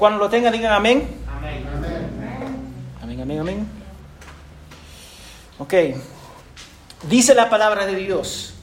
[0.00, 1.06] Cuando lo tengan, digan amén.
[1.28, 1.62] Amén.
[3.02, 3.68] Amén, amén, amén.
[5.58, 5.74] Ok.
[7.06, 8.54] Dice la palabra de Dios.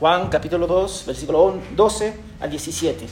[0.00, 3.06] Juan capítulo 2, versículo 12 al 17.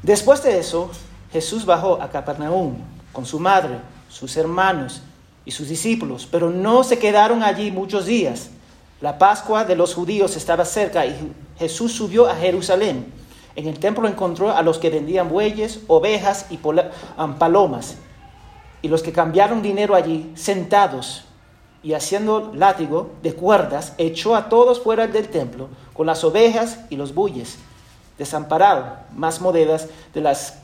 [0.00, 0.92] Después de eso,
[1.32, 2.76] Jesús bajó a Capernaum
[3.12, 5.02] con su madre, sus hermanos
[5.44, 8.50] y sus discípulos, pero no se quedaron allí muchos días.
[9.00, 13.12] La Pascua de los judíos estaba cerca y Jesús subió a Jerusalén.
[13.56, 16.58] En el templo encontró a los que vendían bueyes, ovejas y
[17.38, 17.96] palomas,
[18.82, 21.24] y los que cambiaron dinero allí, sentados
[21.82, 26.96] y haciendo látigo de cuerdas, echó a todos fuera del templo con las ovejas y
[26.96, 27.56] los bueyes,
[28.18, 30.58] desamparado más monedas de, las,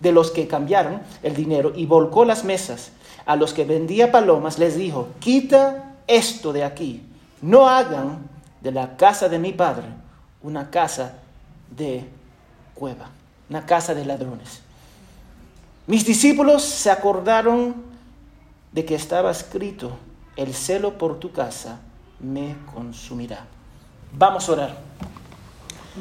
[0.00, 2.90] de los que cambiaron el dinero y volcó las mesas.
[3.26, 7.02] A los que vendía palomas les dijo, quita esto de aquí,
[7.42, 8.28] no hagan
[8.60, 9.86] de la casa de mi padre
[10.42, 11.18] una casa
[11.70, 12.04] de
[12.74, 13.10] cueva,
[13.48, 14.60] una casa de ladrones.
[15.86, 17.74] Mis discípulos se acordaron
[18.72, 19.96] de que estaba escrito,
[20.36, 21.78] el celo por tu casa
[22.20, 23.46] me consumirá.
[24.12, 24.76] Vamos a orar.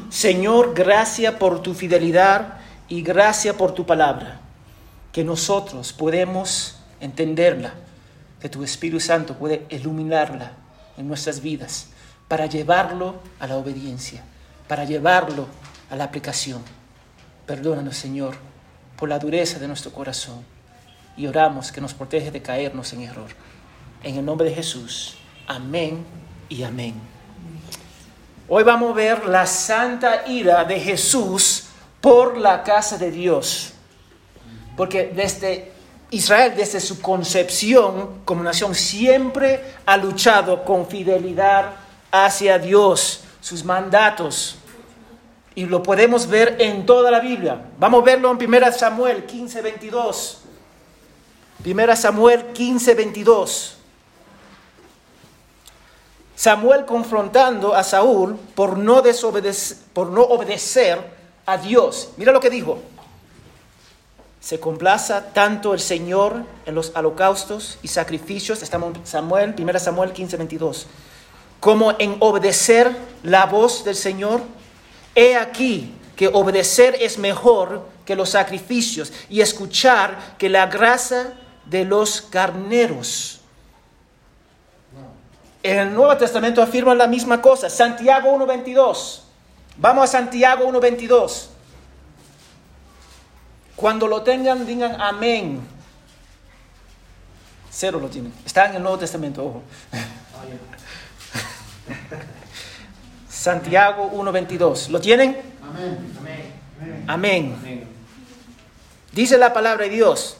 [0.09, 4.39] Señor, gracias por tu fidelidad y gracias por tu palabra,
[5.11, 7.73] que nosotros podemos entenderla,
[8.41, 10.51] que tu Espíritu Santo puede iluminarla
[10.97, 11.87] en nuestras vidas
[12.27, 14.23] para llevarlo a la obediencia,
[14.67, 15.47] para llevarlo
[15.89, 16.61] a la aplicación.
[17.45, 18.35] Perdónanos, Señor,
[18.97, 20.43] por la dureza de nuestro corazón
[21.17, 23.29] y oramos que nos protege de caernos en error.
[24.03, 25.15] En el nombre de Jesús,
[25.47, 26.05] amén
[26.49, 26.95] y amén.
[28.47, 31.65] Hoy vamos a ver la santa ira de Jesús
[32.01, 33.73] por la casa de Dios.
[34.77, 35.71] Porque desde
[36.11, 41.71] Israel, desde su concepción como nación, siempre ha luchado con fidelidad
[42.11, 44.55] hacia Dios, sus mandatos.
[45.53, 47.63] Y lo podemos ver en toda la Biblia.
[47.77, 50.39] Vamos a verlo en 1 Samuel 15, 22.
[51.63, 53.77] 1 Samuel 15, 22.
[56.35, 60.99] Samuel confrontando a Saúl por no, desobedecer, por no obedecer
[61.45, 62.13] a Dios.
[62.17, 62.79] Mira lo que dijo.
[64.41, 70.13] Se complaza tanto el Señor en los holocaustos y sacrificios, estamos en Samuel, 1 Samuel
[70.13, 70.87] 15, 22,
[71.65, 74.43] como en obedecer la voz del Señor.
[75.15, 81.33] He aquí que obedecer es mejor que los sacrificios y escuchar que la grasa
[81.65, 83.41] de los carneros.
[85.63, 87.67] En el Nuevo Testamento afirma la misma cosa.
[87.67, 89.21] Santiago 1.22.
[89.77, 91.47] Vamos a Santiago 1.22.
[93.75, 95.67] Cuando lo tengan, digan amén.
[97.71, 98.31] Cero lo tienen.
[98.45, 99.63] Está en el Nuevo Testamento, ojo.
[103.29, 104.89] Santiago 1.22.
[104.89, 105.37] ¿Lo tienen?
[107.07, 107.55] Amén.
[107.55, 107.87] Amén.
[109.11, 110.37] Dice la palabra de Dios.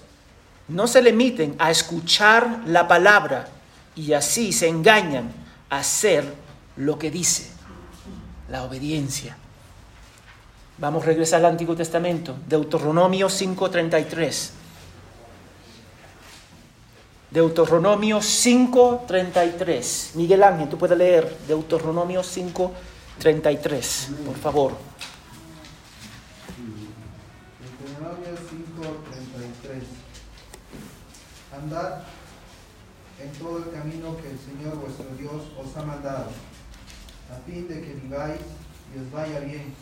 [0.68, 3.48] No se limiten a escuchar la palabra
[3.96, 5.32] y así se engañan
[5.70, 6.26] a hacer
[6.76, 7.52] lo que dice,
[8.50, 9.38] la obediencia.
[10.78, 14.52] Vamos a regresar al Antiguo Testamento, Deuteronomio 5:33.
[17.36, 20.16] Deuteronomio 5:33.
[20.16, 24.72] Miguel Ángel, tú puedes leer Deuteronomio 5:33, por favor.
[27.60, 29.84] Deuteronomio 5:33.
[31.62, 32.04] Andad
[33.22, 36.28] en todo el camino que el Señor vuestro Dios os ha mandado,
[37.30, 38.40] a fin de que viváis
[38.96, 39.76] y os vaya bien,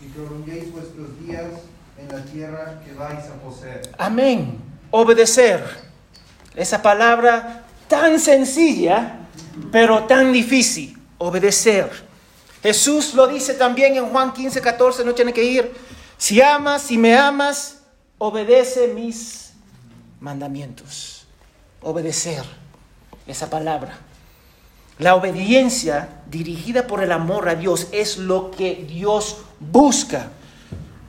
[0.00, 1.62] y prolonguéis vuestros días
[1.96, 3.82] en la tierra que vais a poseer.
[3.98, 4.60] Amén.
[4.90, 5.91] Obedecer.
[6.54, 9.18] Esa palabra tan sencilla,
[9.70, 10.98] pero tan difícil.
[11.18, 11.90] Obedecer.
[12.62, 15.72] Jesús lo dice también en Juan 15, 14, no tiene que ir.
[16.16, 17.82] Si amas, si me amas,
[18.18, 19.52] obedece mis
[20.20, 21.26] mandamientos.
[21.82, 22.44] Obedecer
[23.26, 23.98] esa palabra.
[24.98, 30.30] La obediencia dirigida por el amor a Dios es lo que Dios busca.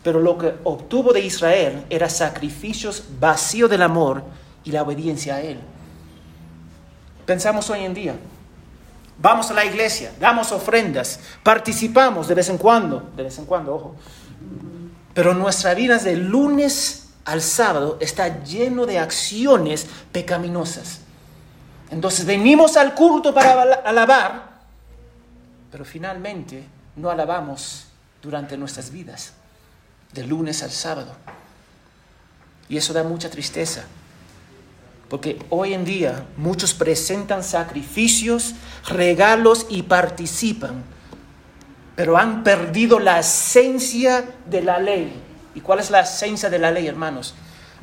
[0.04, 4.24] Pero lo que obtuvo de Israel era sacrificios vacíos del amor
[4.64, 5.60] y la obediencia a Él.
[7.26, 8.16] Pensamos hoy en día.
[9.20, 13.76] Vamos a la iglesia, damos ofrendas, participamos de vez en cuando, de vez en cuando,
[13.76, 13.96] ojo.
[15.14, 21.00] Pero nuestra vida de lunes al sábado está lleno de acciones pecaminosas.
[21.92, 24.62] Entonces venimos al culto para alabar,
[25.72, 27.86] pero finalmente no alabamos
[28.22, 29.34] durante nuestras vidas,
[30.12, 31.14] de lunes al sábado.
[32.68, 33.86] Y eso da mucha tristeza,
[35.14, 38.56] porque hoy en día muchos presentan sacrificios,
[38.88, 40.84] regalos y participan,
[41.96, 45.14] pero han perdido la esencia de la ley,
[45.54, 47.36] ¿Y cuál es la esencia de la ley, hermanos?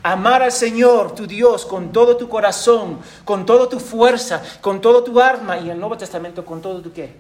[0.03, 5.05] Amar al Señor, tu Dios, con todo tu corazón, con toda tu fuerza, con todo
[5.05, 7.15] tu arma y en el Nuevo Testamento con todo tu qué?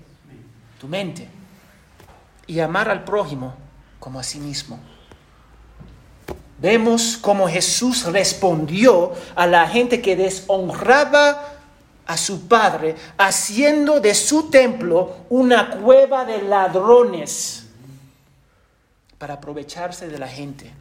[0.80, 1.28] Tu mente.
[2.48, 3.54] Y amar al prójimo
[4.00, 4.80] como a sí mismo.
[6.60, 11.54] Vemos cómo Jesús respondió a la gente que deshonraba
[12.06, 17.66] a su Padre, haciendo de su templo una cueva de ladrones
[19.16, 20.72] para aprovecharse de la gente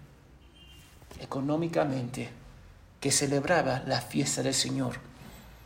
[1.21, 2.29] económicamente
[2.99, 4.95] que celebraba la fiesta del Señor.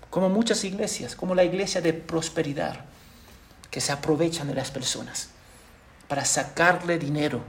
[0.09, 2.85] Como muchas iglesias, como la iglesia de prosperidad,
[3.71, 5.29] que se aprovechan de las personas
[6.07, 7.41] para sacarle dinero.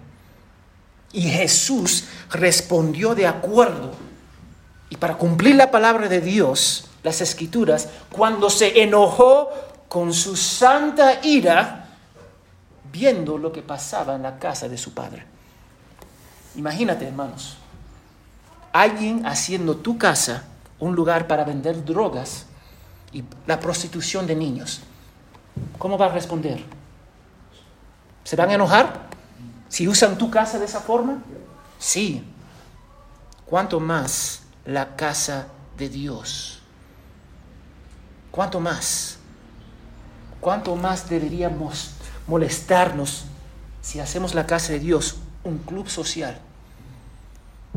[1.14, 3.92] Y Jesús respondió de acuerdo.
[4.90, 9.48] Y para cumplir la palabra de Dios, las escrituras, cuando se enojó
[9.88, 11.88] con su santa ira,
[12.92, 15.24] viendo lo que pasaba en la casa de su padre.
[16.56, 17.58] Imagínate, hermanos,
[18.72, 20.44] alguien haciendo tu casa
[20.80, 22.46] un lugar para vender drogas
[23.12, 24.80] y la prostitución de niños.
[25.78, 26.60] ¿Cómo va a responder?
[28.24, 29.03] ¿Se van a enojar
[29.74, 31.20] si usan tu casa de esa forma?
[31.80, 32.22] Sí.
[33.44, 36.60] ¿Cuánto más la casa de Dios?
[38.30, 39.18] ¿Cuánto más?
[40.40, 41.90] ¿Cuánto más deberíamos
[42.28, 43.24] molestarnos
[43.82, 46.38] si hacemos la casa de Dios un club social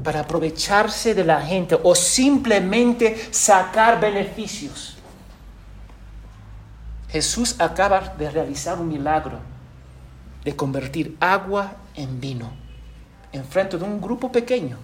[0.04, 4.98] para aprovecharse de la gente o simplemente sacar beneficios.
[7.10, 9.40] Jesús acaba de realizar un milagro
[10.44, 12.68] de convertir agua en vino
[13.32, 14.78] en frente de un grupo pequeño.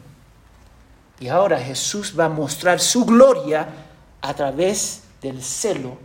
[1.19, 3.68] Y ahora Jesús va a mostrar su gloria
[4.21, 5.98] a través del celo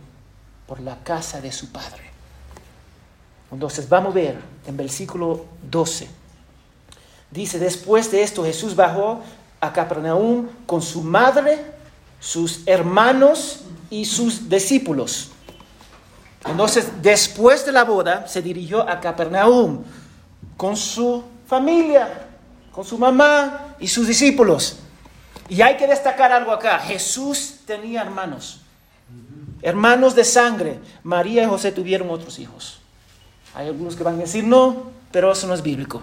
[0.67, 2.03] por la casa de su Padre.
[3.51, 6.07] Entonces vamos a ver en versículo 12.
[7.31, 9.21] Dice, después de esto Jesús bajó
[9.59, 11.59] a Capernaum con su madre,
[12.19, 15.31] sus hermanos y sus discípulos.
[16.45, 19.83] Entonces, después de la boda, se dirigió a Capernaum
[20.59, 22.27] con su familia,
[22.73, 24.79] con su mamá y sus discípulos.
[25.47, 26.79] Y hay que destacar algo acá.
[26.79, 28.59] Jesús tenía hermanos,
[29.61, 30.81] hermanos de sangre.
[31.01, 32.81] María y José tuvieron otros hijos.
[33.55, 36.01] Hay algunos que van a decir no, pero eso no es bíblico.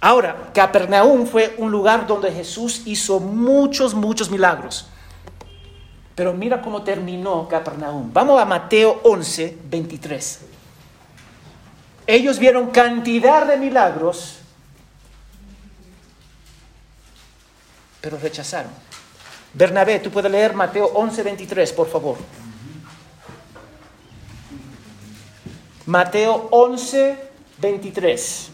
[0.00, 4.86] Ahora, Capernaum fue un lugar donde Jesús hizo muchos, muchos milagros.
[6.14, 8.10] Pero mira cómo terminó Capernaum.
[8.14, 10.51] Vamos a Mateo 11, 23.
[12.06, 14.38] Ellos vieron cantidad de milagros,
[18.00, 18.72] pero rechazaron.
[19.54, 22.16] Bernabé, tú puedes leer Mateo 11, 23, por favor.
[25.86, 27.18] Mateo 11,
[27.58, 28.50] 23.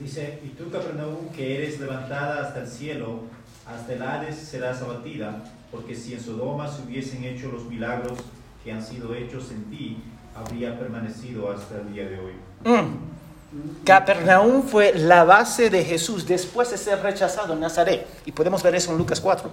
[0.00, 3.24] Dice, y tú, Capernaum, que eres levantada hasta el cielo,
[3.66, 8.18] hasta el Hades serás abatida, porque si en Sodoma se hubiesen hecho los milagros
[8.64, 10.02] que han sido hechos en ti,
[10.34, 12.32] habría permanecido hasta el día de hoy.
[12.64, 13.84] Mm.
[13.84, 18.06] Capernaum fue la base de Jesús después de ser rechazado en Nazaret.
[18.24, 19.50] Y podemos ver eso en Lucas 4.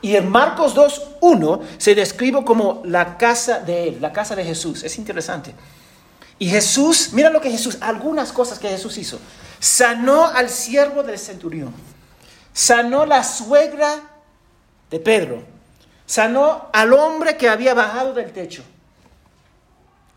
[0.00, 4.82] Y en Marcos 2.1 se describe como la casa de él, la casa de Jesús.
[4.84, 5.54] Es interesante.
[6.38, 9.18] Y Jesús, mira lo que Jesús, algunas cosas que Jesús hizo.
[9.60, 11.72] Sanó al siervo del centurión.
[12.52, 13.94] Sanó la suegra
[14.90, 15.51] de Pedro.
[16.12, 18.62] Sanó al hombre que había bajado del techo.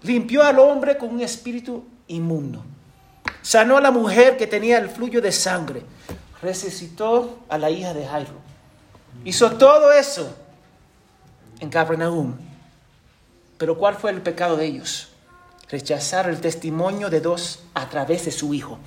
[0.03, 2.65] Limpió al hombre con un espíritu inmundo.
[3.41, 5.83] Sanó a la mujer que tenía el fluyo de sangre.
[6.41, 8.33] Resucitó a la hija de Jairo.
[9.23, 10.35] Hizo todo eso
[11.61, 12.35] en Capernaum.
[13.57, 15.13] Pero ¿cuál fue el pecado de ellos?
[15.69, 18.79] Rechazar el testimonio de Dios a través de su Hijo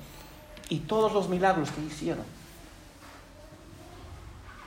[0.69, 2.25] y todos los milagros que hicieron.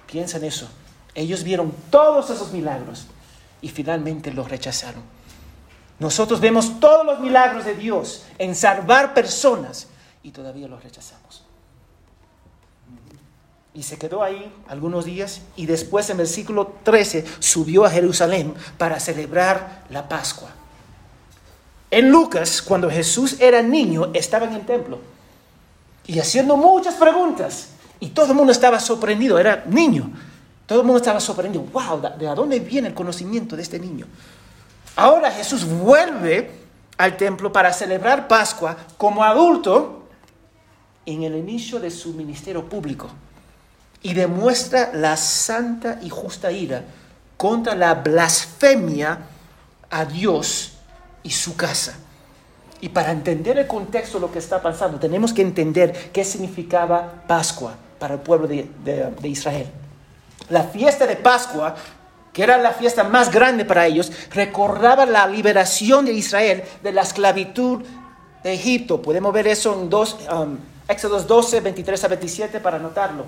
[0.09, 0.69] Piensa en eso.
[1.15, 3.07] Ellos vieron todos esos milagros
[3.61, 5.03] y finalmente los rechazaron.
[5.99, 9.89] Nosotros vemos todos los milagros de Dios en salvar personas
[10.23, 11.45] y todavía los rechazamos.
[13.75, 18.55] Y se quedó ahí algunos días y después en el versículo 13 subió a Jerusalén
[18.77, 20.51] para celebrar la Pascua.
[21.91, 24.99] En Lucas, cuando Jesús era niño, estaba en el templo
[26.07, 27.69] y haciendo muchas preguntas.
[28.01, 30.11] Y todo el mundo estaba sorprendido, era niño.
[30.73, 31.67] Todo el mundo estaba sorprendido.
[31.71, 32.01] ¡Wow!
[32.19, 34.07] ¿De dónde viene el conocimiento de este niño?
[34.97, 36.51] Ahora Jesús vuelve
[36.97, 40.09] al templo para celebrar Pascua como adulto
[41.05, 43.11] en el inicio de su ministerio público
[44.01, 46.83] y demuestra la santa y justa ira
[47.37, 49.19] contra la blasfemia
[49.91, 50.79] a Dios
[51.23, 51.99] y su casa.
[52.81, 57.25] Y para entender el contexto de lo que está pasando, tenemos que entender qué significaba
[57.29, 59.71] Pascua para el pueblo de, de Israel.
[60.49, 61.75] La fiesta de Pascua
[62.33, 67.03] que era la fiesta más grande para ellos, recordaba la liberación de Israel de la
[67.03, 67.83] esclavitud
[68.43, 69.03] de Egipto.
[69.03, 70.57] Podemos ver eso en dos, um,
[70.89, 73.27] Éxodos 12, 23 a 27 para anotarlo.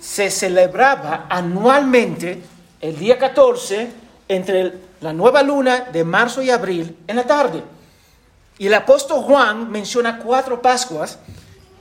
[0.00, 2.42] Se celebraba anualmente
[2.80, 3.90] el día 14
[4.28, 7.62] entre la nueva luna de marzo y abril en la tarde.
[8.58, 11.18] Y el apóstol Juan menciona cuatro Pascuas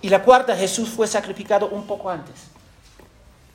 [0.01, 2.50] y la cuarta Jesús fue sacrificado un poco antes.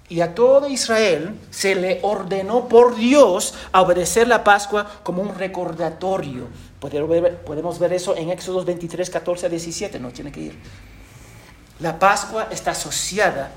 [0.08, 5.34] Y a todo Israel se le ordenó por Dios a obedecer la Pascua como un
[5.34, 6.46] recordatorio.
[6.78, 10.58] Podemos ver eso en Éxodo 23, 14 a 17, no tiene que ir.
[11.80, 13.50] La Pascua está asociada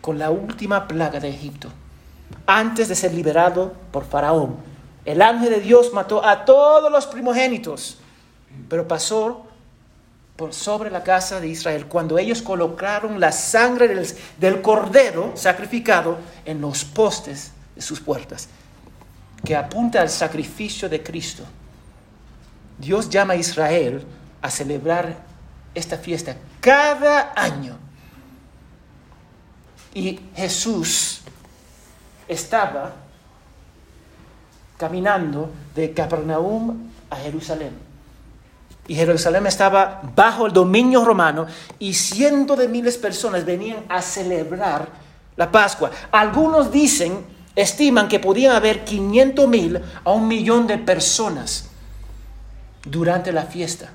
[0.00, 1.68] con la última plaga de Egipto,
[2.46, 4.56] antes de ser liberado por Faraón.
[5.04, 7.98] El ángel de Dios mató a todos los primogénitos,
[8.68, 9.46] pero pasó
[10.36, 13.88] por sobre la casa de Israel cuando ellos colocaron la sangre
[14.38, 18.48] del, cordero sacrificado en los postes de sus puertas,
[19.44, 21.44] que apunta al sacrificio de Cristo.
[22.78, 24.04] Dios llama a Israel
[24.42, 25.16] a celebrar
[25.74, 27.78] esta fiesta cada año.
[29.94, 31.20] Y Jesús
[32.26, 32.96] estaba
[34.76, 37.93] caminando de Capernaum a Jerusalén.
[38.86, 41.46] Y Jerusalén estaba bajo el dominio romano
[41.78, 44.88] y cientos de miles de personas venían a celebrar
[45.36, 45.90] la Pascua.
[46.12, 47.24] Algunos dicen,
[47.56, 51.70] estiman que podían haber 500 mil a un millón de personas
[52.84, 53.90] durante la fiesta.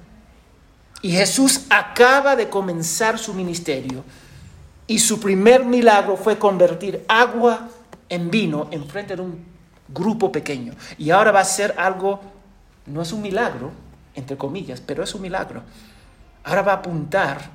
[1.01, 4.03] Y Jesús acaba de comenzar su ministerio
[4.87, 7.69] y su primer milagro fue convertir agua
[8.09, 9.45] en vino en frente de un
[9.87, 10.73] grupo pequeño.
[10.97, 12.19] Y ahora va a ser algo,
[12.87, 13.71] no es un milagro,
[14.15, 15.63] entre comillas, pero es un milagro.
[16.43, 17.49] Ahora va a apuntar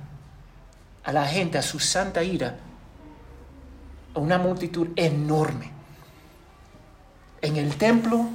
[1.05, 2.57] a la gente, a su santa ira,
[4.15, 5.71] a una multitud enorme.
[7.41, 8.27] En el templo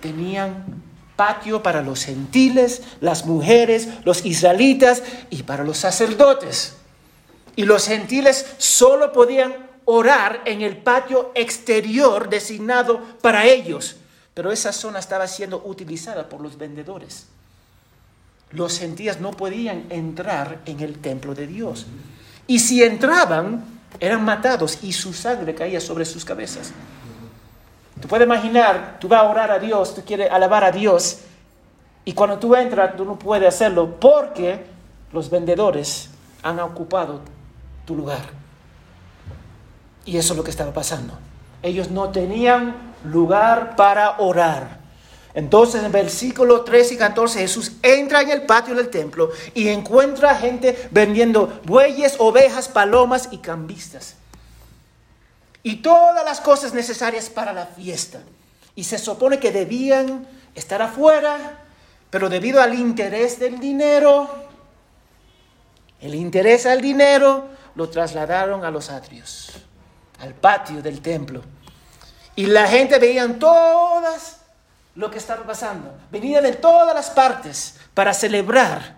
[0.00, 0.82] tenían
[1.16, 6.76] patio para los gentiles, las mujeres, los israelitas y para los sacerdotes.
[7.56, 13.96] Y los gentiles solo podían orar en el patio exterior designado para ellos,
[14.34, 17.26] pero esa zona estaba siendo utilizada por los vendedores
[18.52, 21.86] los gentiles no podían entrar en el templo de Dios.
[22.46, 23.64] Y si entraban,
[24.00, 26.72] eran matados y su sangre caía sobre sus cabezas.
[28.00, 31.20] Tú puedes imaginar, tú vas a orar a Dios, tú quieres alabar a Dios,
[32.04, 34.64] y cuando tú entras, tú no puedes hacerlo porque
[35.12, 36.10] los vendedores
[36.42, 37.20] han ocupado
[37.84, 38.22] tu lugar.
[40.04, 41.18] Y eso es lo que estaba pasando.
[41.62, 44.79] Ellos no tenían lugar para orar.
[45.34, 50.34] Entonces en versículo 13 y 14 Jesús entra en el patio del templo y encuentra
[50.34, 54.16] gente vendiendo bueyes, ovejas, palomas y cambistas.
[55.62, 58.20] Y todas las cosas necesarias para la fiesta.
[58.74, 61.58] Y se supone que debían estar afuera,
[62.08, 64.28] pero debido al interés del dinero,
[66.00, 67.44] el interés al dinero,
[67.74, 69.52] lo trasladaron a los atrios,
[70.18, 71.42] al patio del templo.
[72.34, 74.39] Y la gente veían todas
[74.94, 75.94] lo que estaba pasando.
[76.10, 78.96] Venían de todas las partes para celebrar,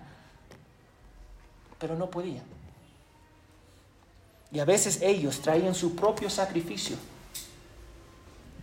[1.79, 2.45] pero no podían.
[4.51, 6.97] Y a veces ellos traían su propio sacrificio.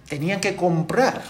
[0.08, 1.22] Tenían que comprar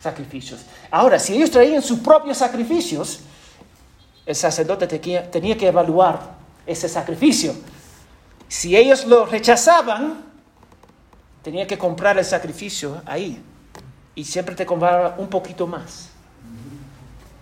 [0.00, 0.62] sacrificios.
[0.90, 3.20] Ahora, si ellos traían sus propios sacrificios,
[4.24, 7.54] el sacerdote tenía que evaluar ese sacrificio.
[8.48, 10.22] Si ellos lo rechazaban,
[11.42, 13.42] tenía que comprar el sacrificio ahí
[14.14, 16.10] y siempre te compraba un poquito más.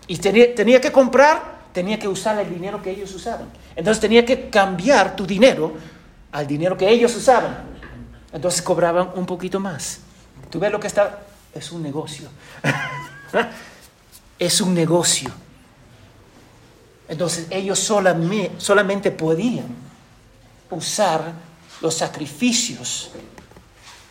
[0.07, 3.49] Y tenía, tenía, que comprar, tenía que usar el dinero que ellos usaban.
[3.77, 5.75] Entonces tenía que cambiar tu dinero
[6.33, 7.65] al dinero que ellos usaban.
[8.33, 10.01] Entonces cobraban un poquito más.
[10.51, 11.21] ¿Tú ves lo que está?
[11.55, 12.29] Es un negocio.
[14.39, 15.31] es un negocio.
[17.09, 19.67] Entonces ellos solamente, solamente podían
[20.71, 21.33] usar
[21.81, 23.11] los sacrificios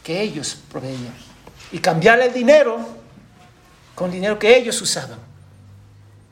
[0.04, 1.29] que ellos proveían
[1.72, 2.80] y cambiar el dinero
[3.96, 5.20] con dinero que ellos usaban.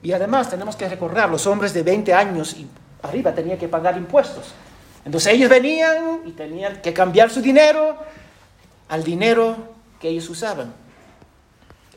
[0.01, 2.67] Y además tenemos que recordar, los hombres de 20 años y
[3.03, 4.53] arriba tenían que pagar impuestos.
[5.03, 7.97] Entonces ellos venían y tenían que cambiar su dinero
[8.89, 9.57] al dinero
[9.99, 10.73] que ellos usaban.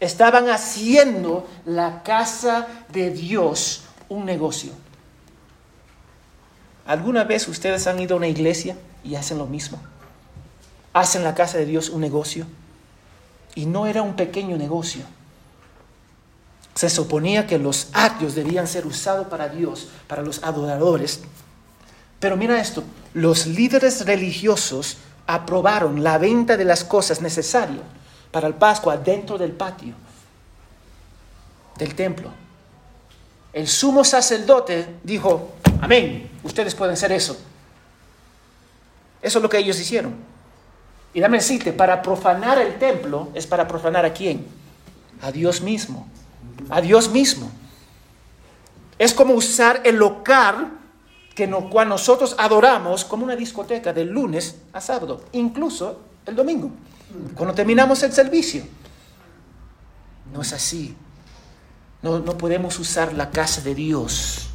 [0.01, 4.73] Estaban haciendo la casa de Dios un negocio.
[6.87, 9.79] ¿Alguna vez ustedes han ido a una iglesia y hacen lo mismo?
[10.93, 12.47] ¿Hacen la casa de Dios un negocio?
[13.55, 15.03] Y no era un pequeño negocio.
[16.75, 21.21] Se suponía que los atrios debían ser usados para Dios, para los adoradores.
[22.21, 27.83] Pero mira esto, los líderes religiosos aprobaron la venta de las cosas necesarias
[28.31, 29.95] para el Pascua dentro del patio
[31.77, 32.31] del templo.
[33.53, 37.37] El sumo sacerdote dijo, amén, ustedes pueden hacer eso.
[39.21, 40.15] Eso es lo que ellos hicieron.
[41.13, 44.47] Y dame decirte, para profanar el templo es para profanar a quién?
[45.23, 46.07] A Dios mismo.
[46.69, 47.51] A Dios mismo.
[48.99, 50.73] Es como usar el local
[51.35, 56.71] que no, cual nosotros adoramos como una discoteca de lunes a sábado, incluso el domingo,
[57.35, 58.63] cuando terminamos el servicio.
[60.33, 60.95] No es así.
[62.03, 64.51] No, no podemos usar la casa de Dios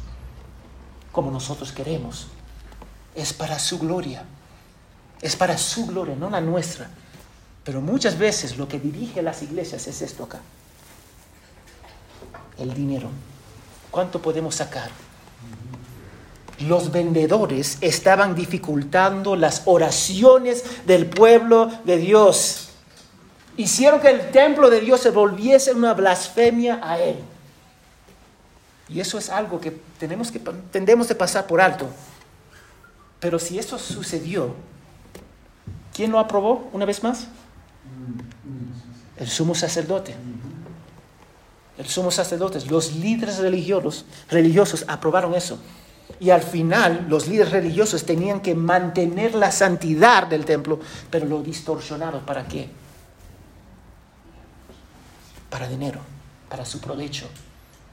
[1.12, 2.28] como nosotros queremos.
[3.14, 4.24] Es para su gloria.
[5.20, 6.88] Es para su gloria, no la nuestra.
[7.64, 10.40] Pero muchas veces lo que dirige las iglesias es esto acá.
[12.58, 13.08] El dinero.
[13.90, 14.90] ¿Cuánto podemos sacar?
[16.60, 22.68] Los vendedores estaban dificultando las oraciones del pueblo de Dios.
[23.56, 27.16] Hicieron que el templo de Dios se volviese una blasfemia a él.
[28.88, 30.38] Y eso es algo que tenemos que
[30.70, 31.88] tendemos de pasar por alto.
[33.18, 34.54] Pero si eso sucedió,
[35.96, 37.28] ¿quién lo aprobó una vez más?
[39.16, 40.14] El sumo sacerdote.
[41.78, 45.58] El sumo sacerdote, los líderes religiosos, religiosos aprobaron eso.
[46.20, 51.42] Y al final los líderes religiosos tenían que mantener la santidad del templo, pero lo
[51.42, 52.24] distorsionaron.
[52.26, 52.68] ¿Para qué?
[55.48, 56.00] Para dinero,
[56.50, 57.26] para su provecho,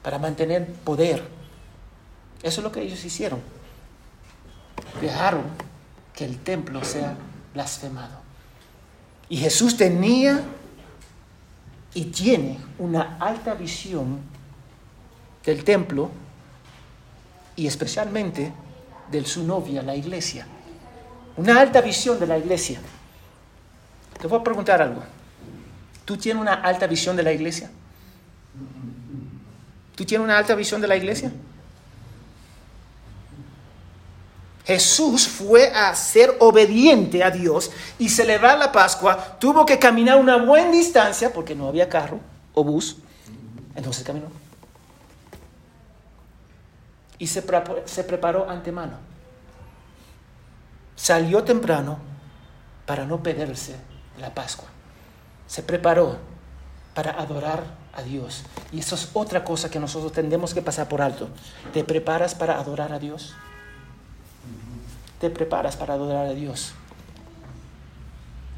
[0.02, 1.26] para mantener poder.
[2.42, 3.40] Eso es lo que ellos hicieron.
[5.00, 5.44] Dejaron
[6.14, 7.16] que el templo sea
[7.54, 8.20] blasfemado.
[9.28, 10.42] Y Jesús tenía
[11.94, 14.18] y tiene una alta visión
[15.44, 16.10] del templo
[17.56, 18.52] y especialmente
[19.10, 20.46] de su novia, la iglesia.
[21.36, 22.80] Una alta visión de la iglesia.
[24.20, 25.02] Te voy a preguntar algo.
[26.04, 27.70] ¿Tú tienes una alta visión de la iglesia?
[29.94, 31.32] ¿Tú tienes una alta visión de la iglesia?
[34.64, 39.36] Jesús fue a ser obediente a Dios y celebrar la Pascua.
[39.38, 42.20] Tuvo que caminar una buena distancia porque no había carro
[42.54, 42.96] o bus.
[43.76, 44.44] Entonces caminó
[47.18, 48.98] y se, preparó antemano.
[50.96, 51.98] Salió temprano
[52.86, 53.76] para no perderse
[54.20, 54.68] la Pascua.
[55.46, 56.18] Se preparó
[56.94, 58.44] para adorar a Dios.
[58.72, 61.28] Y eso es otra cosa que nosotros tendemos que pasar por alto.
[61.72, 63.34] ¿Te preparas para adorar a Dios?
[65.24, 66.74] ¿Te preparas para adorar a Dios?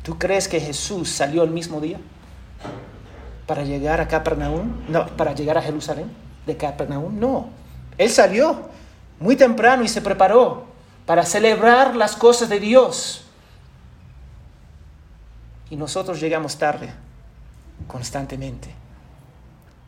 [0.03, 2.01] ¿Tú crees que Jesús salió el mismo día
[3.47, 4.83] para llegar a Capernaum?
[4.89, 6.11] No, para llegar a Jerusalén
[6.45, 7.21] de Capernaum.
[7.21, 7.51] No.
[7.97, 8.69] Él salió
[9.21, 10.67] muy temprano y se preparó
[11.07, 13.23] para celebrar las cosas de Dios.
[15.71, 16.93] Y nosotros llegamos tarde,
[17.87, 18.75] constantemente.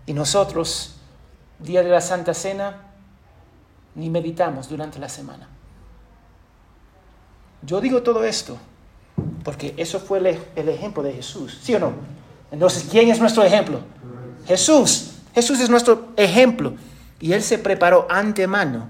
[0.06, 0.94] Y nosotros,
[1.58, 2.82] día de la Santa Cena,
[3.96, 5.57] ni meditamos durante la semana.
[7.62, 8.58] Yo digo todo esto
[9.44, 11.92] porque eso fue el, ejemplo de Jesús, ¿sí o no?
[12.50, 13.80] Entonces, ¿quién es nuestro ejemplo?
[14.46, 15.12] Jesús.
[15.34, 16.74] Jesús es nuestro ejemplo.
[17.20, 18.88] Y él se preparó antemano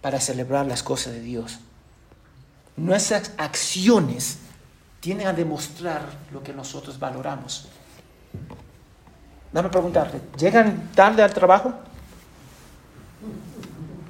[0.00, 1.58] para celebrar las cosas de Dios.
[2.76, 4.38] Nuestras acciones
[5.00, 7.68] tienen a demostrar lo que nosotros valoramos.
[9.52, 11.72] Dame preguntarte, ¿llegan tarde al trabajo?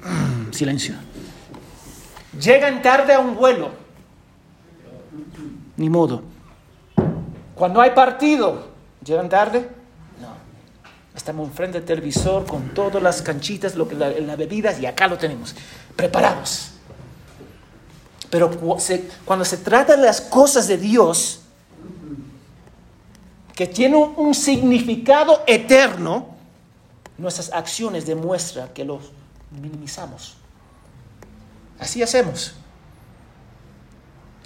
[0.51, 0.95] Silencio.
[2.39, 3.71] ¿Llegan tarde a un vuelo?
[5.75, 6.23] Ni modo.
[7.55, 8.67] Cuando hay partido,
[9.03, 9.69] ¿llegan tarde?
[11.15, 15.17] Estamos enfrente del televisor con todas las canchitas, lo que, las bebidas y acá lo
[15.17, 15.55] tenemos,
[15.95, 16.73] preparados.
[18.29, 18.51] Pero
[19.25, 21.41] cuando se trata de las cosas de Dios,
[23.55, 26.27] que tienen un significado eterno,
[27.17, 29.11] nuestras acciones demuestran que los
[29.59, 30.37] minimizamos.
[31.79, 32.55] Así hacemos.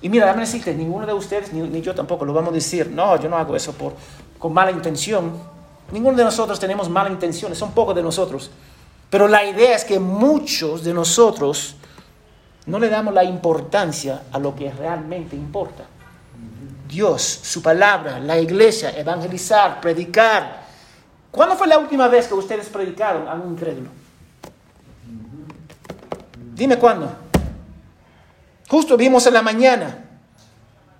[0.01, 2.89] Y mira, déjame decirte, ninguno de ustedes, ni, ni, yo tampoco, lo vamos a decir,
[2.89, 3.93] no, yo no hago eso por,
[4.39, 5.31] con mala intención.
[5.91, 8.49] Ninguno de nosotros tenemos malas intenciones, son pocos de nosotros.
[9.09, 11.75] Pero la idea es que muchos de nosotros
[12.65, 15.83] no le damos la importancia a lo que realmente importa.
[16.87, 20.65] Dios, su palabra, la iglesia, evangelizar, predicar.
[21.29, 24.00] ¿Cuándo fue la última vez que ustedes predicaron a un incrédulo?
[26.61, 27.11] Dime cuándo.
[28.69, 29.97] Justo vimos en la mañana.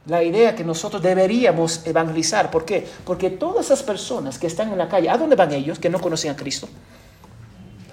[0.07, 2.49] la idea que nosotros deberíamos evangelizar.
[2.49, 2.89] ¿Por qué?
[3.05, 6.01] Porque todas esas personas que están en la calle, ¿a dónde van ellos que no
[6.01, 6.67] conocen a Cristo?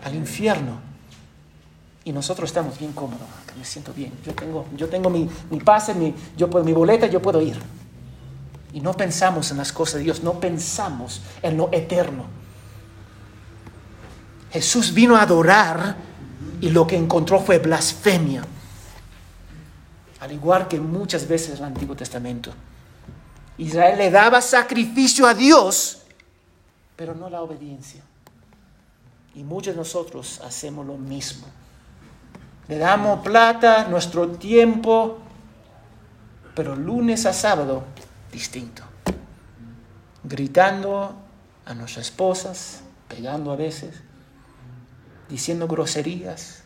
[0.02, 0.80] Al infierno.
[2.04, 3.28] Y nosotros estamos bien cómodos,
[3.58, 4.14] me siento bien.
[4.24, 7.58] Yo tengo, yo tengo mi, mi pase, mi, yo puedo, mi boleta, yo puedo ir.
[8.72, 12.24] Y no pensamos en las cosas de Dios, no pensamos en lo eterno.
[14.52, 16.07] Jesús vino a adorar
[16.60, 18.42] y lo que encontró fue blasfemia.
[20.20, 22.52] Al igual que muchas veces en el Antiguo Testamento.
[23.58, 26.02] Israel le daba sacrificio a Dios,
[26.96, 28.02] pero no la obediencia.
[29.34, 31.46] Y muchos de nosotros hacemos lo mismo.
[32.68, 35.18] Le damos plata, nuestro tiempo,
[36.54, 37.84] pero lunes a sábado
[38.32, 38.82] distinto.
[40.24, 41.14] Gritando
[41.64, 44.02] a nuestras esposas, pegando a veces,
[45.28, 46.62] diciendo groserías,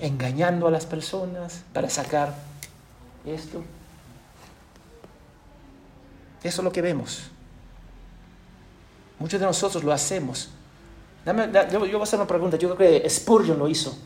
[0.00, 2.34] engañando a las personas para sacar
[3.24, 3.62] esto.
[6.42, 7.24] Eso es lo que vemos.
[9.18, 10.50] Muchos de nosotros lo hacemos.
[11.26, 12.56] yo, yo voy a hacer una pregunta.
[12.56, 13.98] Yo creo que Spurgeon lo hizo.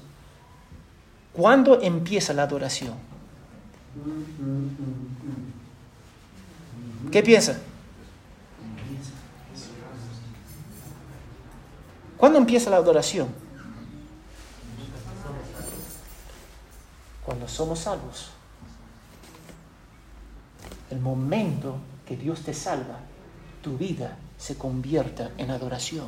[1.33, 2.95] ¿Cuándo empieza la adoración?
[7.11, 7.59] ¿Qué piensa?
[12.23, 13.27] ¿Cuándo empieza la adoración?
[17.25, 18.29] Cuando somos salvos.
[20.89, 23.01] El momento que Dios te salva,
[23.61, 26.07] tu vida se convierta en adoración.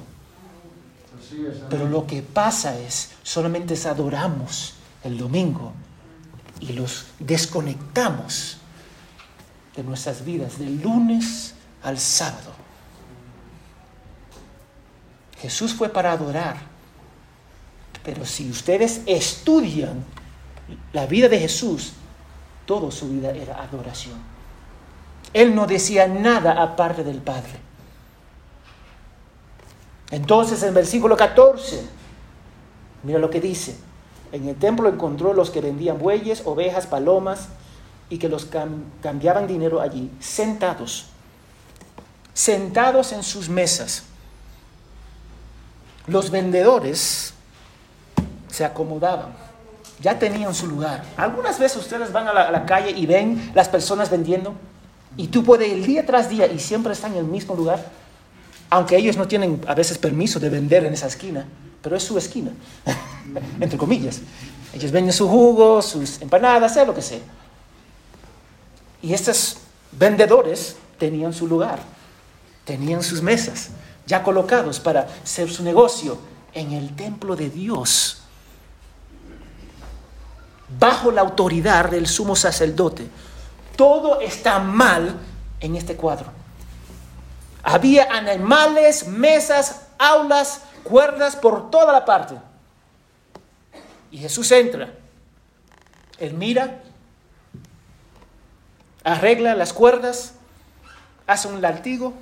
[1.68, 5.72] Pero lo que pasa es, solamente adoramos el domingo
[6.60, 8.58] y los desconectamos
[9.74, 12.53] de nuestras vidas, del lunes al sábado.
[15.44, 16.56] Jesús fue para adorar,
[18.02, 20.02] pero si ustedes estudian
[20.94, 21.92] la vida de Jesús,
[22.64, 24.14] toda su vida era adoración.
[25.34, 27.60] Él no decía nada aparte del Padre.
[30.10, 31.84] Entonces en versículo 14,
[33.02, 33.76] mira lo que dice.
[34.32, 37.48] En el templo encontró los que vendían bueyes, ovejas, palomas
[38.08, 38.48] y que los
[39.02, 41.08] cambiaban dinero allí, sentados,
[42.32, 44.04] sentados en sus mesas.
[46.06, 47.34] Los vendedores
[48.50, 49.34] se acomodaban,
[50.00, 51.04] ya tenían su lugar.
[51.16, 54.54] Algunas veces ustedes van a la, calle y ven las personas vendiendo
[55.16, 57.84] y tú puedes ir día tras día y siempre están en el mismo lugar,
[58.70, 61.46] aunque ellos no tienen a veces permiso de vender en esa esquina
[61.84, 62.50] pero es su esquina,
[63.60, 64.20] entre comillas.
[64.72, 67.20] Ellos venden su jugo, sus empanadas, sea lo que sea.
[69.02, 69.58] Y estos
[69.92, 71.78] vendedores tenían su lugar,
[72.64, 73.68] tenían sus mesas
[74.06, 76.18] ya colocados para hacer su negocio
[76.52, 78.22] en el templo de Dios,
[80.78, 83.06] bajo la autoridad del sumo sacerdote.
[83.76, 85.18] Todo está mal
[85.60, 86.26] en este cuadro.
[87.62, 92.36] Había animales, mesas, aulas, cuerdas por toda la parte.
[94.10, 94.92] Y Jesús entra.
[96.18, 96.82] Él mira,
[99.02, 100.34] arregla las cuerdas,
[101.26, 102.12] hace un latigo.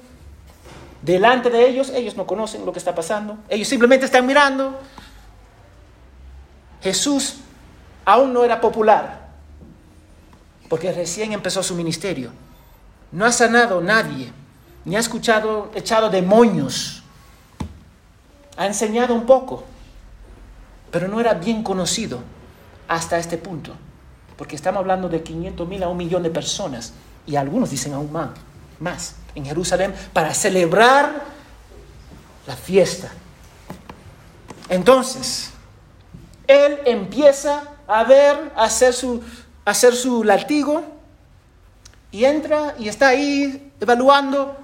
[1.03, 3.37] Delante de ellos, ellos no conocen lo que está pasando.
[3.49, 4.79] Ellos simplemente están mirando.
[6.81, 7.39] Jesús
[8.05, 9.29] aún no era popular,
[10.69, 12.31] porque recién empezó su ministerio.
[13.11, 14.33] No ha sanado nadie,
[14.85, 17.03] ni ha escuchado, echado demonios
[18.57, 19.65] ha enseñado un poco,
[20.91, 22.21] pero no era bien conocido
[22.87, 23.73] hasta este punto,
[24.37, 26.93] porque estamos hablando de 500 mil a un millón de personas,
[27.27, 28.31] y algunos dicen aún más,
[28.79, 31.23] más en Jerusalén, para celebrar
[32.47, 33.11] la fiesta.
[34.69, 35.51] Entonces,
[36.47, 39.23] él empieza a ver, a hacer su,
[39.65, 40.83] a hacer su latigo,
[42.11, 44.57] y entra y está ahí evaluando,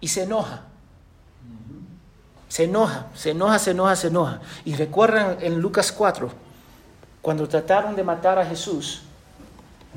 [0.00, 0.64] y se enoja
[2.54, 4.40] se enoja, se enoja, se enoja, se enoja.
[4.64, 6.30] Y recuerdan en Lucas 4,
[7.20, 9.02] cuando trataron de matar a Jesús,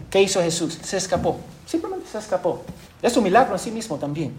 [0.10, 0.78] ¿qué hizo Jesús?
[0.82, 2.64] Se escapó, simplemente se escapó.
[3.02, 4.36] Es un milagro en sí mismo también.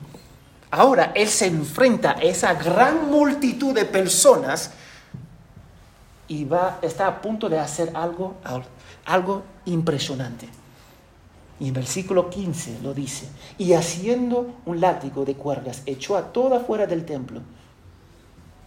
[0.71, 4.73] Ahora Él se enfrenta a esa gran multitud de personas
[6.29, 8.37] y va, está a punto de hacer algo,
[9.07, 10.49] algo impresionante.
[11.61, 16.61] Y en versículo 15 lo dice, y haciendo un látigo de cuerdas, echó a toda
[16.61, 17.41] fuera del templo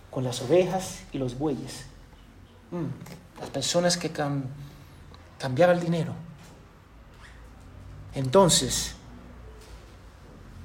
[0.10, 1.86] con las ovejas y los bueyes.
[2.72, 4.12] Mm, las personas que
[5.38, 6.14] cambiaban el dinero.
[8.13, 8.93] Entonces,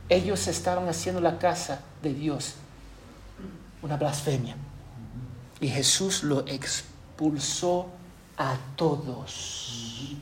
[0.09, 2.55] ellos estaban haciendo la casa de Dios
[3.83, 4.57] una blasfemia.
[5.61, 7.87] Y Jesús lo expulsó
[8.37, 10.17] a todos.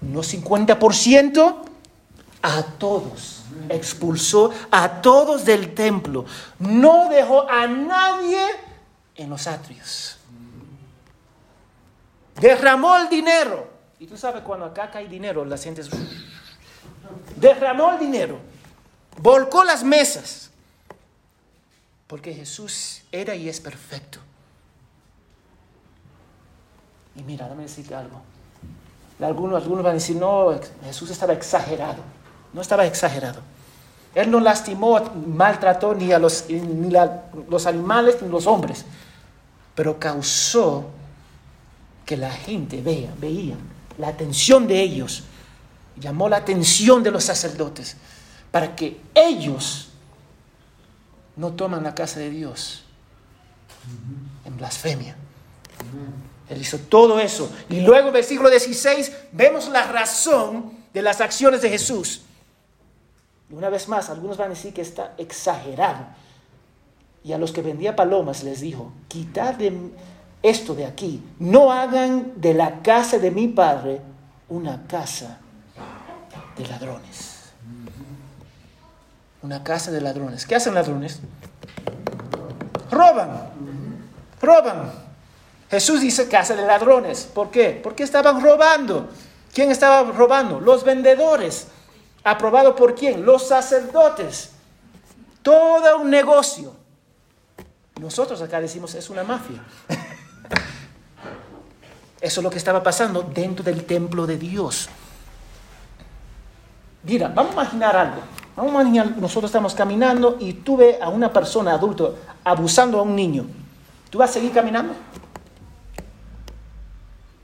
[0.00, 1.56] no 50%,
[2.42, 3.42] a todos.
[3.68, 6.24] Expulsó a todos del templo.
[6.58, 8.40] No dejó a nadie
[9.14, 10.16] en los atrios.
[12.40, 13.68] Derramó el dinero.
[13.98, 15.82] Y tú sabes, cuando acá cae dinero, la gente
[17.40, 18.38] derramó el dinero.
[19.20, 20.50] Volcó las mesas.
[22.06, 24.18] Porque Jesús era y es perfecto.
[27.16, 28.22] Y mira, déjame decirte algo.
[29.20, 32.02] Algunos, algunos van a decir, no, Jesús estaba exagerado.
[32.52, 33.40] No estaba exagerado.
[34.14, 36.90] Él no lastimó, maltrató ni a los, ni
[37.48, 38.84] los animales ni los hombres,
[39.74, 40.86] pero causó
[42.04, 43.54] que la gente vea, veía
[43.98, 45.24] la atención de ellos,
[45.98, 47.96] llamó la atención de los sacerdotes,
[48.50, 49.88] para que ellos
[51.36, 52.84] no toman la casa de Dios
[54.44, 55.16] en blasfemia.
[56.48, 57.50] Él hizo todo eso.
[57.68, 62.22] Y luego, versículo 16, vemos la razón de las acciones de Jesús.
[63.50, 66.06] Y una vez más, algunos van a decir que está exagerado.
[67.22, 69.56] Y a los que vendía palomas les dijo, quitad
[70.42, 74.00] esto de aquí, no hagan de la casa de mi padre
[74.48, 75.40] una casa
[76.58, 77.34] de ladrones.
[79.42, 80.44] Una casa de ladrones.
[80.44, 81.20] ¿Qué hacen ladrones?
[82.90, 83.50] Roban.
[84.42, 84.92] Roban.
[85.70, 87.28] Jesús dice casa de ladrones.
[87.32, 87.80] ¿Por qué?
[87.82, 89.08] Porque estaban robando.
[89.54, 90.60] ¿Quién estaba robando?
[90.60, 91.68] Los vendedores.
[92.24, 93.24] ¿Aprobado por quién?
[93.24, 94.50] Los sacerdotes.
[95.42, 96.74] Todo un negocio.
[98.00, 99.62] Nosotros acá decimos es una mafia.
[102.20, 104.88] Eso es lo que estaba pasando dentro del templo de Dios.
[107.08, 108.20] Mira, vamos a imaginar algo.
[108.54, 112.10] Vamos a imaginar, nosotros estamos caminando y tú ves a una persona adulta
[112.44, 113.46] abusando a un niño.
[114.10, 114.92] ¿Tú vas a seguir caminando?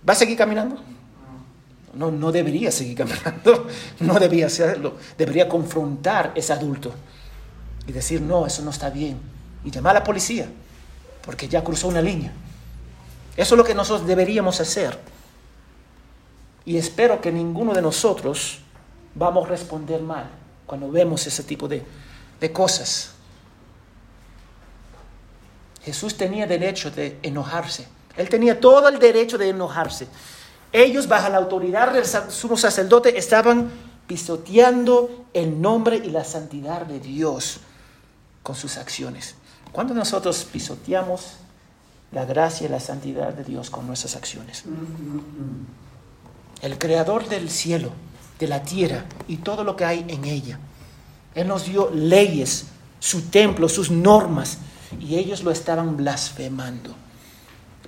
[0.02, 0.76] ¿Vas a seguir caminando?
[1.94, 3.66] No, no debería seguir caminando,
[4.00, 4.96] no debería hacerlo.
[5.16, 6.92] Debería confrontar a ese adulto
[7.86, 9.18] y decir, no, eso no está bien.
[9.64, 10.46] Y llamar a la policía,
[11.24, 12.32] porque ya cruzó una línea.
[13.34, 14.98] Eso es lo que nosotros deberíamos hacer.
[16.66, 18.63] Y espero que ninguno de nosotros
[19.14, 20.30] vamos a responder mal
[20.66, 21.82] cuando vemos ese tipo de,
[22.40, 23.10] de cosas.
[25.82, 27.86] Jesús tenía derecho de enojarse.
[28.16, 30.08] Él tenía todo el derecho de enojarse.
[30.72, 33.70] Ellos, bajo la autoridad del sumo sacerdote, estaban
[34.06, 37.60] pisoteando el nombre y la santidad de Dios
[38.42, 39.34] con sus acciones.
[39.72, 41.34] Cuando nosotros pisoteamos
[42.12, 44.64] la gracia y la santidad de Dios con nuestras acciones.
[46.62, 47.90] El creador del cielo,
[48.38, 50.58] de la tierra y todo lo que hay en ella.
[51.34, 52.66] Él nos dio leyes,
[53.00, 54.58] su templo, sus normas,
[55.00, 56.94] y ellos lo estaban blasfemando.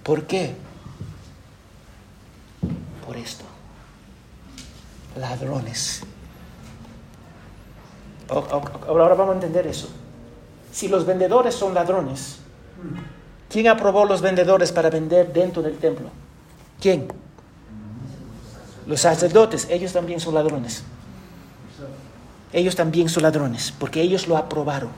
[0.03, 0.55] ¿Por qué?
[3.07, 3.45] Por esto.
[5.17, 6.03] Ladrones.
[8.29, 9.89] Ahora vamos a entender eso.
[10.73, 12.39] Si los vendedores son ladrones,
[13.49, 16.11] ¿quién aprobó los vendedores para vender dentro del templo?
[16.81, 17.09] ¿Quién?
[18.87, 20.85] Los sacerdotes, ellos también son ladrones.
[22.53, 24.91] Ellos también son ladrones, porque ellos lo aprobaron.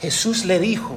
[0.00, 0.94] Jesús le dijo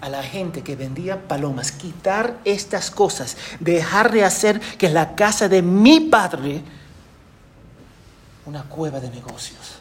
[0.00, 5.48] a la gente que vendía palomas, quitar estas cosas, dejar de hacer que la casa
[5.48, 6.62] de mi padre
[8.48, 9.78] una cueva de negocios.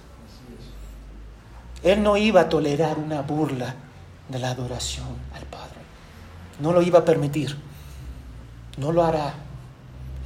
[1.83, 3.73] Él no iba a tolerar una burla
[4.27, 5.77] de la adoración al Padre.
[6.59, 7.55] No lo iba a permitir.
[8.77, 9.33] No lo hará.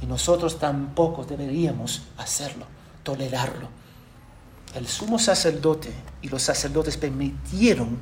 [0.02, 2.66] Y nosotros tampoco deberíamos hacerlo,
[3.04, 3.68] tolerarlo.
[4.74, 7.98] El sumo sacerdote y los sacerdotes permitieron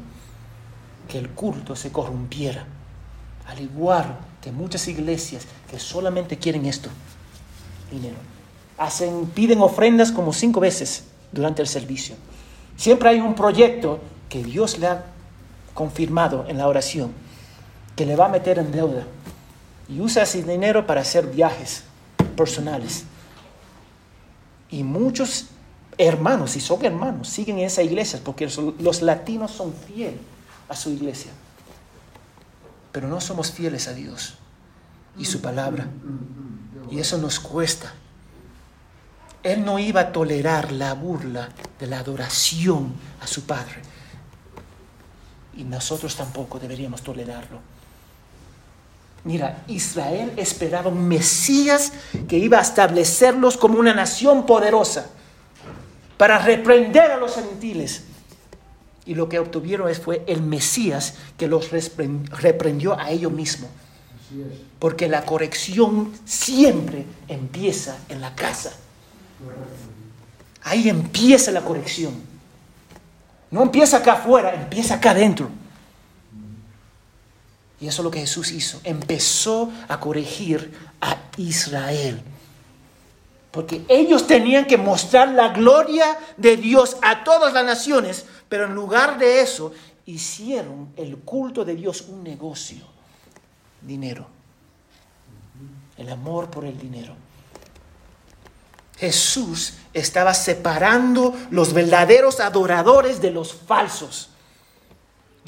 [1.08, 2.64] que el culto se corrompiera,
[3.46, 6.88] al igual que muchas iglesias que solamente quieren esto,
[7.90, 8.16] dinero.
[8.78, 12.14] Hacen, piden ofrendas como cinco veces durante el servicio.
[12.76, 15.04] Siempre hay un proyecto que Dios le ha
[15.74, 17.12] confirmado en la oración,
[17.94, 19.06] que le va a meter en deuda.
[19.88, 21.84] Y usa ese dinero para hacer viajes
[22.40, 23.04] personales.
[24.70, 25.46] Y muchos
[25.98, 28.48] hermanos, si son hermanos, siguen en esa iglesia porque
[28.78, 30.20] los latinos son fieles
[30.70, 31.32] a su iglesia.
[32.92, 34.38] Pero no somos fieles a Dios
[35.18, 35.86] y su palabra.
[36.90, 37.92] Y eso nos cuesta.
[39.42, 43.82] Él no iba a tolerar la burla de la adoración a su Padre.
[45.56, 47.60] Y nosotros tampoco deberíamos tolerarlo.
[49.24, 51.92] Mira, Israel esperaba un Mesías
[52.28, 55.10] que iba a establecerlos como una nación poderosa
[56.16, 58.04] para reprender a los gentiles
[59.04, 63.70] y lo que obtuvieron fue el Mesías que los reprendió a ellos mismos.
[64.78, 68.72] Porque la corrección siempre empieza en la casa.
[70.62, 72.14] Ahí empieza la corrección.
[73.50, 75.48] No empieza acá afuera, empieza acá adentro.
[77.80, 78.80] Y eso es lo que Jesús hizo.
[78.84, 82.20] Empezó a corregir a Israel.
[83.50, 88.74] Porque ellos tenían que mostrar la gloria de Dios a todas las naciones, pero en
[88.74, 89.72] lugar de eso
[90.06, 92.84] hicieron el culto de Dios un negocio.
[93.80, 94.26] Dinero.
[95.96, 97.14] El amor por el dinero.
[98.98, 104.29] Jesús estaba separando los verdaderos adoradores de los falsos.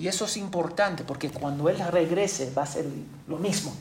[0.03, 2.85] Y eso es importante porque cuando Él regrese va a ser
[3.29, 3.73] lo mismo.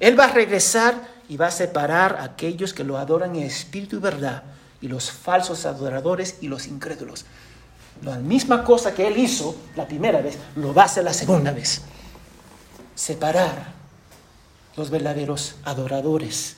[0.00, 0.94] Él va a regresar
[1.28, 4.44] y va a separar a aquellos que lo adoran en espíritu y verdad
[4.80, 7.26] y los falsos adoradores y los incrédulos.
[8.00, 11.52] La misma cosa que Él hizo la primera vez, lo va a hacer la segunda
[11.52, 11.82] vez.
[12.94, 13.74] Separar
[14.74, 16.56] los verdaderos adoradores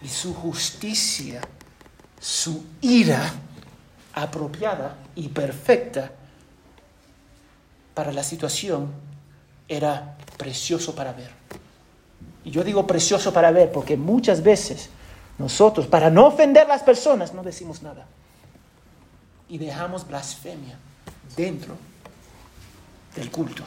[0.00, 1.42] y su justicia,
[2.18, 3.30] su ira
[4.14, 6.12] apropiada y perfecta
[7.98, 8.92] para la situación
[9.66, 11.32] era precioso para ver.
[12.44, 14.88] Y yo digo precioso para ver porque muchas veces
[15.36, 18.06] nosotros, para no ofender a las personas, no decimos nada.
[19.48, 20.78] Y dejamos blasfemia
[21.36, 21.74] dentro
[23.16, 23.64] del culto.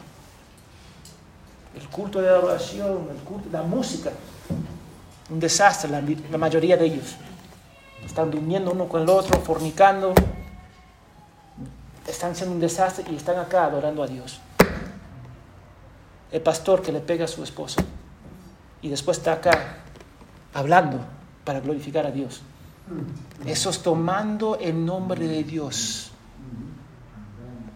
[1.76, 4.14] El culto de adoración, el culto, la música
[5.30, 7.18] un desastre la, mayoría de ellos.
[8.06, 10.14] Están durmiendo uno con el otro, fornicando,
[12.08, 14.40] están siendo un desastre y están acá adorando a Dios.
[16.32, 17.84] El pastor que le pega a su esposa
[18.82, 19.78] y después está acá
[20.54, 21.00] hablando
[21.44, 22.42] para glorificar a Dios.
[23.46, 26.12] Eso es tomando el nombre de Dios,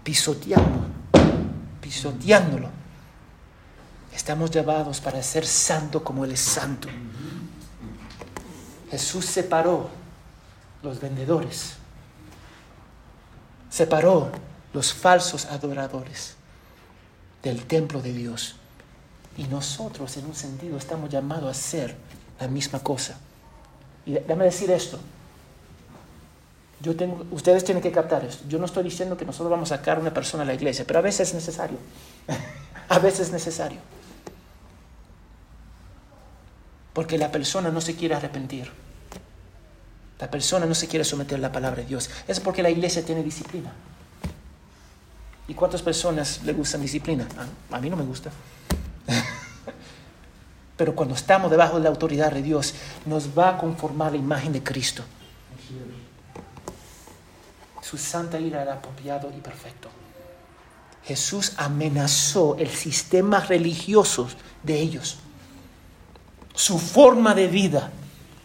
[0.04, 0.86] pisoteando,
[1.82, 2.70] pisoteándolo.
[4.14, 6.88] Estamos llamados para ser santo como Él es santo.
[8.90, 9.90] Jesús separó
[10.84, 11.78] los vendedores,
[13.76, 14.30] separó
[14.72, 16.36] los falsos adoradores
[17.44, 18.56] del templo de Dios.
[19.38, 21.94] Y nosotros, en un sentido, estamos llamados a hacer
[22.40, 23.18] la misma cosa.
[24.06, 24.98] Y déjame decir esto.
[26.80, 28.46] Yo tengo, ustedes tienen que captar esto.
[28.48, 30.86] Yo no estoy diciendo que nosotros vamos a sacar a una persona a la iglesia,
[30.88, 31.78] pero a veces es necesario.
[32.88, 33.80] a veces es necesario.
[36.94, 38.72] Porque la persona no se quiere arrepentir.
[40.20, 42.10] La persona no se quiere someter a la palabra de Dios.
[42.28, 43.72] Es porque la iglesia tiene disciplina.
[45.48, 47.28] ¿Y cuántas personas le gustan disciplina?
[47.72, 48.32] A, mí no me gusta.
[50.78, 52.74] Pero cuando estamos debajo de la autoridad de Dios,
[53.06, 55.04] nos va a conformar la imagen de Cristo.
[57.82, 59.90] Su santa ira era apropiado y perfecto.
[61.04, 64.28] Jesús amenazó el sistema religioso
[64.64, 65.20] de ellos
[66.56, 67.92] su forma de vida,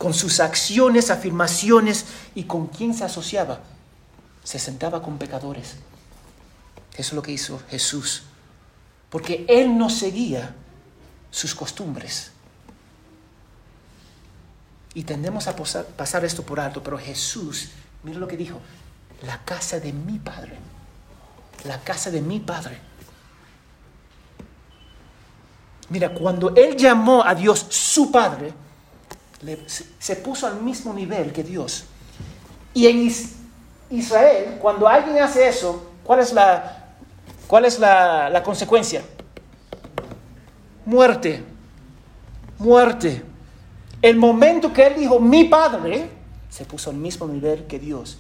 [0.01, 3.61] con sus acciones, afirmaciones y con quién se asociaba.
[4.43, 5.77] Se sentaba con pecadores.
[6.95, 8.23] Eso es lo que hizo Jesús.
[9.11, 10.55] Porque Él no seguía
[11.31, 12.33] sus costumbres.
[14.95, 17.69] Y tendemos a pasar esto por alto, pero Jesús,
[18.03, 18.59] mira lo que dijo,
[19.23, 20.59] la casa de mi Padre,
[21.65, 22.81] la casa de mi Padre
[25.91, 28.53] Mira, cuando él llamó a Dios su Padre,
[29.99, 31.85] se puso al mismo nivel que Dios.
[32.75, 33.13] Y en
[33.91, 36.95] Israel, cuando alguien hace eso, ¿cuál es la,
[37.47, 39.03] cuál es la, la consecuencia?
[40.85, 41.43] Muerte.
[42.59, 43.23] Muerte.
[44.03, 46.11] El momento que él dijo, mi Padre,
[46.49, 48.19] se puso al mismo nivel que Dios.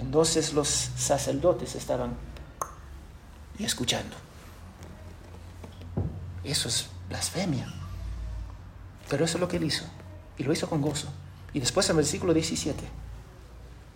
[0.00, 2.14] Entonces los sacerdotes estaban
[3.58, 4.16] escuchando.
[6.42, 7.66] Eso es blasfemia.
[9.08, 9.84] Pero eso es lo que él hizo.
[10.40, 11.06] Y lo hizo con gozo.
[11.52, 12.82] Y después en el versículo 17.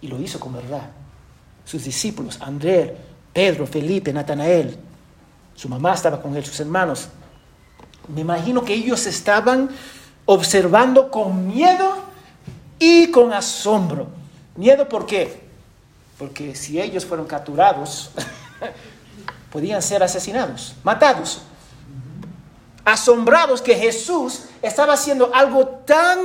[0.02, 0.90] Y lo hizo con verdad.
[1.64, 2.92] Sus discípulos, Andrés,
[3.32, 4.76] Pedro, Felipe, Natanael,
[5.54, 7.08] su mamá estaba con él, sus hermanos.
[8.08, 9.70] Me imagino que ellos estaban
[10.26, 11.94] observando con miedo
[12.78, 14.08] y con asombro.
[14.54, 15.48] Miedo por qué?
[16.18, 18.10] Porque si ellos fueron capturados,
[19.50, 21.40] podían ser asesinados, matados
[22.84, 26.18] asombrados que Jesús estaba haciendo algo tan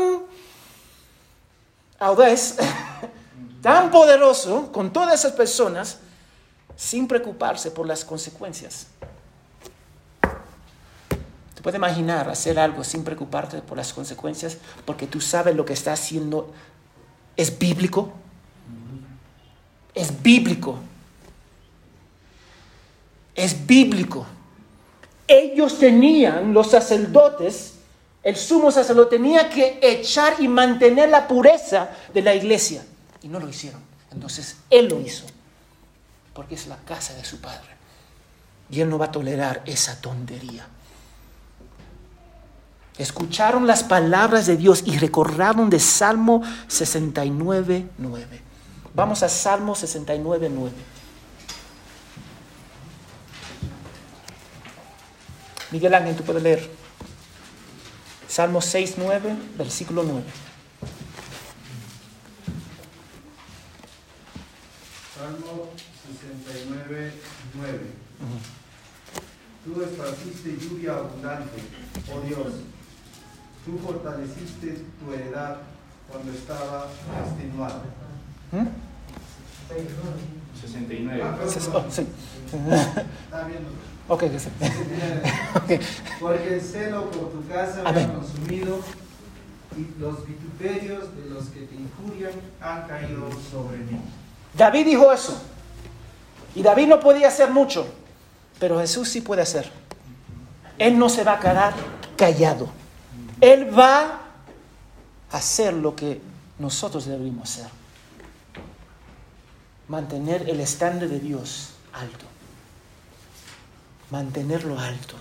[2.00, 2.58] audaz,
[3.62, 6.00] tan poderoso con todas esas personas,
[6.76, 8.88] sin preocuparse por las consecuencias.
[10.22, 15.74] ¿Te puedes imaginar hacer algo sin preocuparte por las consecuencias porque tú sabes lo que
[15.74, 16.54] está haciendo
[17.36, 18.14] es bíblico?
[19.94, 20.80] Es bíblico.
[23.36, 24.26] Es bíblico.
[25.30, 27.76] Ellos tenían, los sacerdotes,
[28.24, 32.84] el sumo sacerdote tenía que echar y mantener la pureza de la iglesia.
[33.22, 33.82] Y no lo hicieron.
[34.12, 35.26] Entonces Él lo hizo.
[36.34, 37.70] Porque es la casa de su Padre.
[38.72, 40.68] Y Él no va a tolerar esa tontería.
[42.98, 48.42] Escucharon las palabras de Dios y recordaron de Salmo 69, 9.
[48.94, 50.50] Vamos a Salmo 69,
[55.72, 56.68] Miguel Ángel, tú puedes leer.
[58.28, 60.24] Salmo 6, 9, versículo 9.
[65.16, 65.70] Salmo
[66.44, 67.12] 69,
[67.56, 67.80] 9.
[69.66, 71.62] Tú esparciste lluvia abundante,
[72.12, 72.54] oh Dios.
[73.66, 75.58] Tú fortaleciste tu heredad
[76.10, 76.88] cuando estaba
[77.26, 77.84] extenuada.
[78.52, 78.68] ¿Mm?
[80.60, 81.22] 69.
[81.24, 81.50] Ah, oh,
[81.92, 82.08] sí.
[83.26, 83.60] Está bien.
[84.10, 84.50] Ok, que sí.
[85.56, 85.82] Ok.
[86.20, 88.80] Porque el celo por tu casa me ha consumido
[89.78, 94.00] y los vituperios de los que te injurian han caído sobre mí.
[94.56, 95.42] David dijo eso.
[96.56, 97.88] Y David no podía hacer mucho,
[98.60, 99.72] pero Jesús sí puede hacer.
[100.80, 101.74] Él no se va a quedar
[102.18, 102.70] callado.
[103.40, 104.20] Él va
[105.32, 106.20] a hacer lo que
[106.58, 107.72] nosotros debemos hacer.
[109.88, 112.26] Mantener el estándar de Dios alto.
[114.12, 115.16] Mantenerlo alto.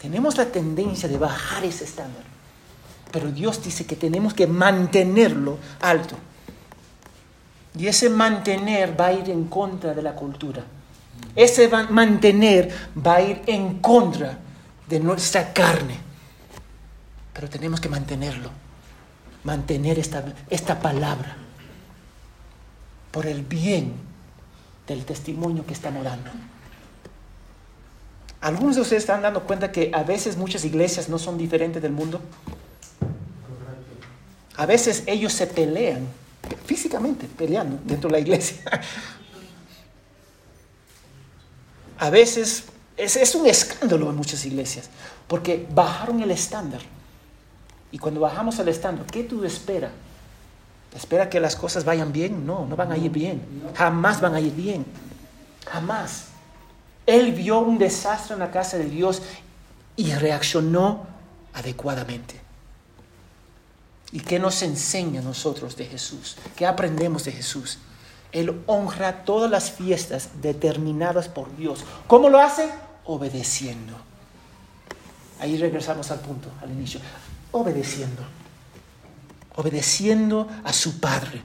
[0.00, 2.24] Tenemos la tendencia de bajar ese estándar.
[3.12, 6.16] Pero Dios dice que tenemos que mantenerlo alto.
[7.78, 10.64] Y ese mantener va a ir en contra de la cultura.
[11.36, 14.38] Ese mantener va a ir en contra
[14.88, 15.98] de nuestra carne.
[17.32, 18.50] Pero tenemos que mantenerlo.
[19.44, 21.36] Mantener esta, esta palabra.
[23.10, 23.94] Por el bien
[24.86, 26.30] del testimonio que estamos dando.
[28.42, 31.92] Algunos de ustedes están dando cuenta que a veces muchas iglesias no son diferentes del
[31.92, 32.20] mundo.
[34.56, 36.08] A veces ellos se pelean,
[36.66, 38.58] físicamente peleando dentro de la iglesia.
[41.98, 42.64] A veces
[42.96, 44.90] es, un escándalo en muchas iglesias,
[45.28, 46.80] porque bajaron el estándar.
[47.92, 49.92] Y cuando bajamos el estándar, ¿qué tú esperas?
[50.96, 52.44] ¿Espera que las cosas vayan bien?
[52.44, 53.40] No, no van a ir bien.
[53.76, 54.84] Jamás van a ir bien.
[55.64, 56.31] Jamás.
[57.06, 59.22] Él vio un desastre en la casa de Dios
[59.96, 61.06] y reaccionó
[61.52, 62.40] adecuadamente.
[64.12, 66.36] ¿Y qué nos enseña a nosotros de Jesús?
[66.54, 67.78] ¿Qué aprendemos de Jesús?
[68.30, 71.84] Él honra todas las fiestas determinadas por Dios.
[72.06, 72.68] ¿Cómo lo hace?
[73.04, 73.94] Obedeciendo.
[75.40, 77.00] Ahí regresamos al punto, al inicio.
[77.52, 78.22] Obedeciendo.
[79.56, 81.42] Obedeciendo a su Padre.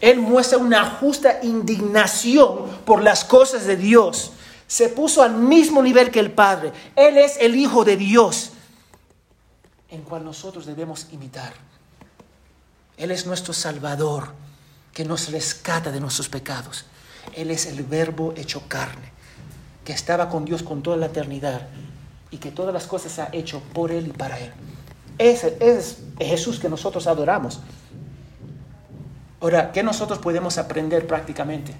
[0.00, 4.32] Él muestra una justa indignación por las cosas de Dios.
[4.66, 6.72] Se puso al mismo nivel que el Padre.
[6.96, 8.52] Él es el Hijo de Dios,
[9.88, 11.52] en cual nosotros debemos imitar.
[12.96, 14.32] Él es nuestro Salvador,
[14.92, 16.86] que nos rescata de nuestros pecados.
[17.34, 19.12] Él es el Verbo hecho carne,
[19.84, 21.68] que estaba con Dios con toda la eternidad
[22.30, 24.52] y que todas las cosas ha hecho por Él y para Él.
[25.18, 27.60] Ese es Jesús que nosotros adoramos.
[29.40, 31.74] Ahora, ¿qué nosotros podemos aprender prácticamente?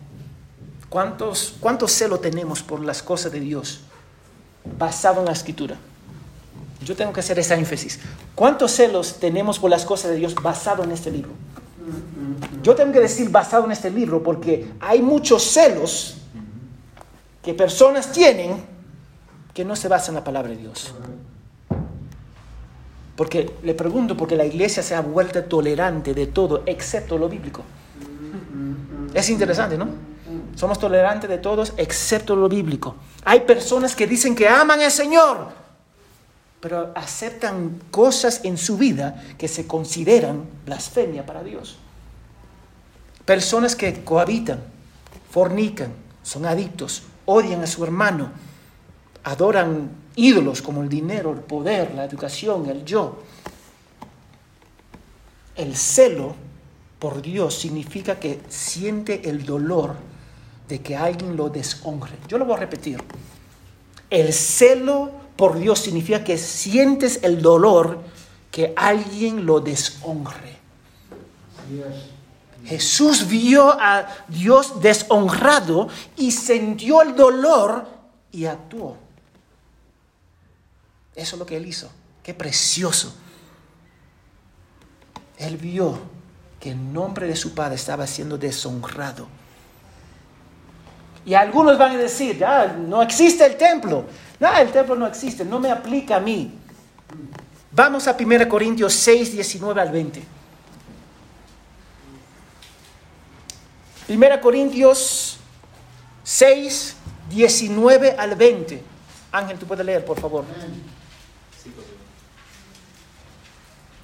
[0.89, 3.81] ¿Cuántos, ¿Cuánto celo tenemos por las cosas de Dios
[4.79, 5.77] basado en la Escritura?
[6.85, 7.99] Yo tengo que hacer esa énfasis.
[8.35, 11.31] ¿Cuántos celos tenemos por las cosas de Dios basado en este libro?
[12.63, 16.19] Yo tengo que decir basado en este libro porque hay muchos celos
[17.43, 18.65] que personas tienen
[19.55, 20.95] que no se basan en la palabra de Dios.
[23.17, 27.63] Porque le pregunto, porque la iglesia se ha vuelto tolerante de todo excepto lo bíblico.
[29.15, 29.89] Es interesante, ¿no?
[30.57, 32.97] Somos tolerantes de todos excepto lo bíblico.
[33.25, 35.49] Hay personas que dicen que aman al Señor,
[36.61, 41.77] pero aceptan cosas en su vida que se consideran blasfemia para Dios.
[43.27, 44.63] Personas que cohabitan,
[45.31, 45.93] fornican,
[46.23, 48.31] son adictos, odian a su hermano,
[49.25, 53.23] adoran ídolos como el dinero, el poder, la educación, el yo.
[55.55, 56.35] El celo
[56.99, 60.16] por Dios significa que siente el dolor
[60.69, 62.19] de que alguien lo deshonre.
[62.29, 63.03] Yo lo voy a repetir.
[64.11, 68.01] El celo por Dios significa que sientes el dolor
[68.51, 70.57] que alguien lo deshonre.
[72.65, 77.87] Jesús vio a Dios deshonrado y sintió el dolor
[78.33, 78.97] y actuó.
[81.15, 81.91] Eso es lo que él hizo.
[82.23, 83.15] Qué precioso.
[85.39, 85.99] Él vio
[86.59, 89.29] que el nombre de su padre estaba siendo deshonrado.
[91.27, 94.05] Y algunos van a decir, ah, no existe el templo.
[94.39, 96.53] No, el templo no existe, no me aplica a mí.
[97.73, 100.23] Vamos a 1 Corintios 6, 19 al 20.
[104.09, 105.39] 1 Corintios
[106.23, 106.97] 6,
[107.29, 108.83] 19 al 20.
[109.33, 110.45] Ángel, tú puedes leer, por favor.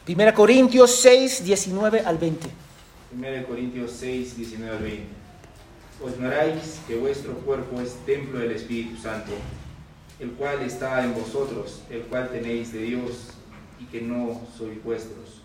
[0.09, 2.51] 1 Corintios 6, 19 al 20.
[3.15, 5.22] 1 Corintios 6, 19 al 20.
[6.03, 9.33] Os ignoráis que vuestro cuerpo es templo del Espíritu Santo,
[10.19, 13.29] el cual está en vosotros, el cual tenéis de Dios,
[13.79, 15.43] y que no sois vuestros.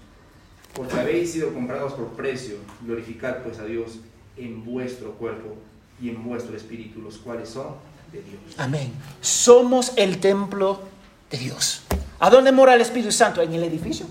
[0.74, 4.00] Porque habéis sido comprados por precio, glorificad pues a Dios
[4.36, 5.56] en vuestro cuerpo
[6.02, 7.76] y en vuestro espíritu, los cuales son
[8.12, 8.40] de Dios.
[8.58, 8.92] Amén.
[9.22, 10.82] Somos el templo
[11.30, 11.84] de Dios.
[12.20, 13.42] ¿A dónde mora el Espíritu Santo?
[13.42, 14.06] ¿En el edificio?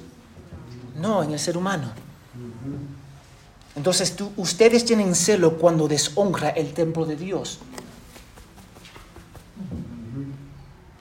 [0.97, 1.93] No, en el ser humano.
[3.77, 7.61] Entonces tú, ustedes tienen celo cuando deshonra el templo de Dios.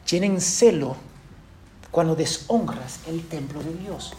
[0.06, 0.98] Tienen celo
[1.90, 4.14] cuando deshonras el templo de Dios.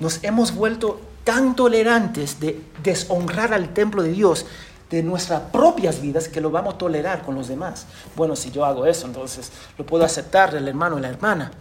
[0.00, 4.46] Nos hemos vuelto tan tolerantes de deshonrar al templo de Dios
[4.90, 7.86] de nuestras propias vidas que lo vamos a tolerar con los demás.
[8.16, 11.52] Bueno, si yo hago eso, entonces lo puedo aceptar del hermano y la hermana.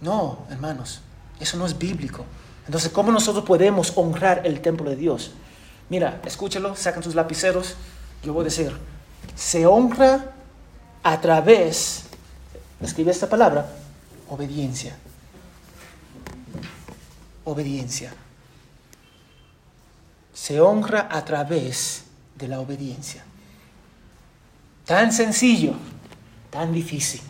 [0.00, 1.00] No, hermanos,
[1.38, 2.24] eso no es bíblico.
[2.66, 5.32] Entonces, ¿cómo nosotros podemos honrar el templo de Dios?
[5.90, 7.74] Mira, escúchalo, sacan sus lapiceros.
[8.22, 8.72] Yo voy a decir,
[9.34, 10.32] se honra
[11.02, 12.04] a través,
[12.80, 13.68] escribe esta palabra,
[14.30, 14.96] obediencia.
[17.44, 18.14] Obediencia.
[20.32, 22.04] Se honra a través
[22.34, 23.22] de la obediencia.
[24.86, 25.74] Tan sencillo,
[26.50, 27.20] tan difícil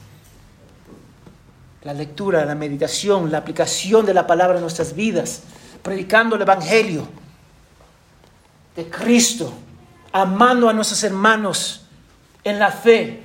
[1.84, 5.42] la lectura, la meditación, la aplicación de la palabra en nuestras vidas,
[5.82, 7.06] predicando el Evangelio
[8.74, 9.52] de Cristo,
[10.12, 11.82] amando a nuestros hermanos
[12.42, 13.22] en la fe.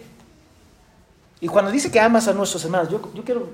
[1.39, 3.49] Y cuando dice que amas a nuestros hermanos, yo, quiero,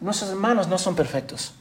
[0.00, 1.54] nuestros hermanos no son perfectos.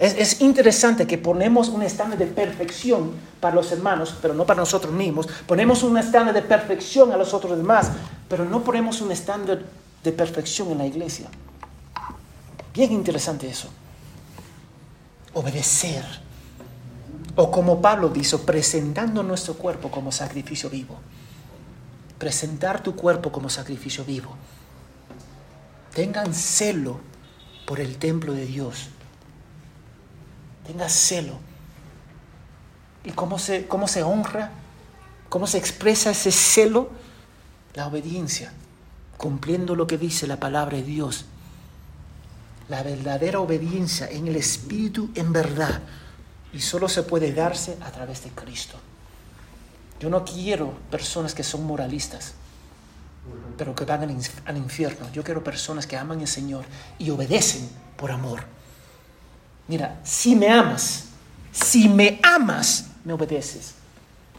[0.00, 4.60] Es, es, interesante que ponemos un estándar de perfección para los hermanos, pero no para
[4.60, 5.28] nosotros mismos.
[5.46, 7.90] Ponemos un estándar de perfección a los otros demás,
[8.26, 9.62] pero no ponemos un estándar
[10.02, 11.28] de perfección en la iglesia.
[12.72, 13.68] Bien interesante eso.
[15.34, 16.04] Obedecer.
[17.36, 20.98] O como Pablo dice, presentando nuestro cuerpo como sacrificio vivo.
[22.18, 24.36] Presentar tu cuerpo como sacrificio vivo.
[25.94, 27.00] Tengan celo
[27.66, 28.88] por el templo de Dios.
[30.66, 31.38] Tengan celo.
[33.04, 34.52] ¿Y cómo se, cómo se honra?
[35.28, 36.90] ¿Cómo se expresa ese celo?
[37.74, 38.52] La obediencia
[39.20, 41.26] cumpliendo lo que dice la palabra de Dios.
[42.70, 45.82] La verdadera obediencia en el Espíritu en verdad.
[46.54, 48.78] Y solo se puede darse a través de Cristo.
[50.00, 52.32] Yo no quiero personas que son moralistas,
[53.58, 54.02] pero que van
[54.46, 55.12] al infierno.
[55.12, 56.64] Yo quiero personas que aman al Señor
[56.98, 57.68] y obedecen
[57.98, 58.44] por amor.
[59.68, 61.08] Mira, si me amas,
[61.52, 63.74] si me amas, me obedeces.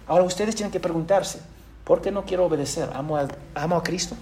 [0.08, 1.40] Ahora ustedes tienen que preguntarse,
[1.84, 2.90] ¿por qué no quiero obedecer?
[2.96, 4.18] ¿Amo a, amo a Cristo?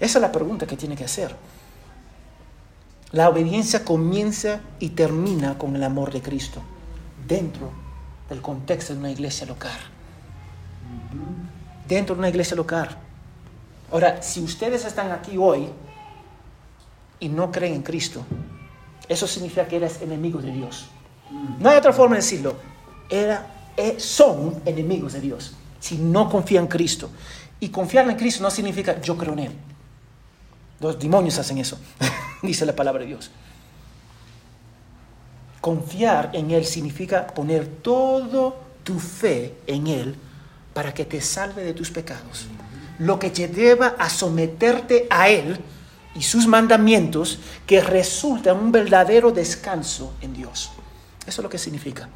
[0.00, 1.34] Esa es la pregunta que tiene que hacer.
[3.12, 6.62] La obediencia comienza y termina con el amor de Cristo
[7.28, 7.70] dentro
[8.28, 9.78] del contexto de una iglesia local.
[11.86, 12.96] Dentro de una iglesia local.
[13.92, 15.68] Ahora, si ustedes están aquí hoy
[17.20, 18.24] y no creen en Cristo,
[19.08, 20.86] eso significa que eres enemigo de Dios.
[21.60, 22.56] No hay otra forma de decirlo.
[23.08, 27.10] Era, eh, son enemigos de Dios si no confían en Cristo.
[27.60, 29.52] Y confiar en Cristo no significa yo creo en Él.
[30.80, 31.78] Los demonios hacen eso,
[32.42, 33.30] dice la palabra de Dios.
[35.60, 40.16] Confiar en Él significa poner todo tu fe en Él
[40.74, 42.46] para que te salve de tus pecados.
[42.98, 45.58] Lo que te lleva a someterte a Él
[46.14, 50.70] y sus mandamientos que resulta un verdadero descanso en Dios.
[51.26, 52.08] Eso es lo que significa.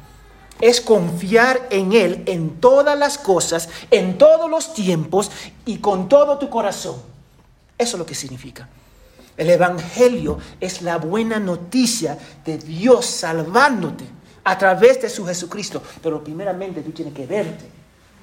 [0.61, 5.31] Es confiar en Él en todas las cosas, en todos los tiempos
[5.65, 7.08] y con todo tu corazón.
[7.79, 8.67] Eso es lo que significa.
[9.37, 14.03] El Evangelio es la buena noticia de Dios salvándote
[14.43, 15.81] a través de su Jesucristo.
[16.03, 17.65] Pero primeramente tú tienes que verte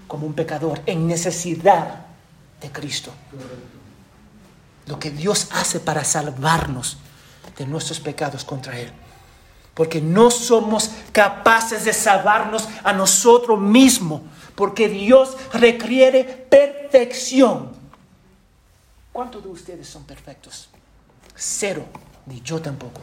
[0.06, 2.04] como un pecador en necesidad
[2.60, 3.12] de Cristo.
[4.86, 6.98] Lo que Dios hace para salvarnos
[7.56, 8.92] de nuestros pecados contra Él.
[9.72, 14.20] Porque no somos capaces de salvarnos a nosotros mismos.
[14.54, 17.75] Porque Dios requiere perfección
[19.16, 20.68] ¿Cuántos de ustedes son perfectos?
[21.34, 21.86] Cero,
[22.26, 23.00] ni yo tampoco.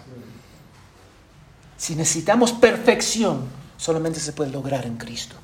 [1.75, 3.47] Si necesitamos perfección,
[3.77, 5.35] solamente se puede lograr en Cristo.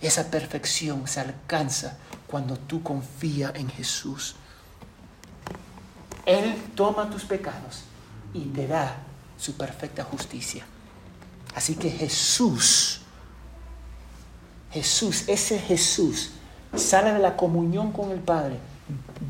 [0.00, 4.34] Esa perfección se alcanza cuando tú confías en Jesús.
[6.26, 7.84] Él toma tus pecados
[8.34, 8.96] y te da
[9.38, 10.66] su perfecta justicia.
[11.54, 13.02] Así que Jesús,
[14.72, 16.32] Jesús, ese Jesús,
[16.74, 18.71] sale de la comunión con el Padre,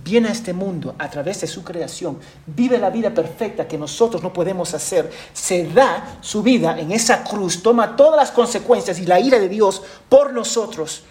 [0.05, 4.23] viene a este mundo a través de su creación, vive la vida perfecta que nosotros
[4.23, 9.07] no podemos hacer, se da su vida en esa cruz, toma todas las consecuencias y
[9.07, 11.05] la ira de Dios por nosotros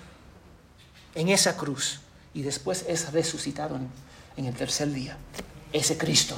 [1.15, 2.01] en esa cruz
[2.33, 3.77] y después es resucitado
[4.37, 5.17] en, el tercer día.
[5.71, 6.35] Ese Cristo,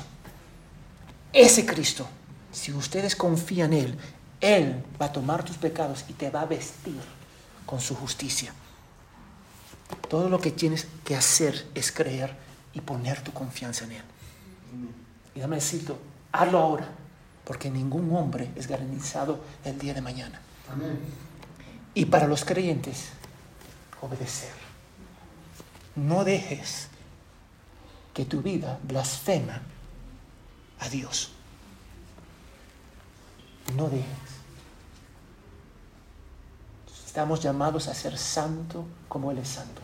[1.32, 2.06] ese Cristo,
[2.52, 3.98] si ustedes confían en Él,
[4.42, 7.00] Él va a tomar tus pecados y te va a vestir
[7.66, 8.54] con su justicia.
[10.10, 12.36] Todo lo que tienes que hacer es creer
[12.74, 14.04] y poner tu confianza en Él.
[15.36, 15.94] Y dame decirte,
[16.32, 16.88] hazlo ahora,
[17.44, 20.40] porque ningún hombre es garantizado el día de mañana.
[21.94, 23.10] Y para los creyentes,
[24.02, 24.52] obedecer.
[25.96, 26.88] No dejes
[28.14, 29.62] que tu vida blasfema
[30.80, 31.32] a Dios.
[33.76, 34.23] No dejes.
[37.14, 39.84] Estamos llamados a ser santo como Él es santo.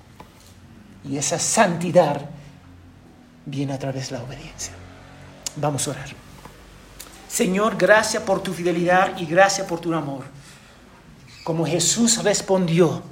[1.06, 2.28] Y esa santidad
[3.46, 4.74] viene a través de la obediencia.
[5.56, 6.10] Vamos a orar.
[7.28, 10.26] Señor, gracias por tu fidelidad y gracias por tu amor.
[11.44, 13.04] Como Jesús respondió,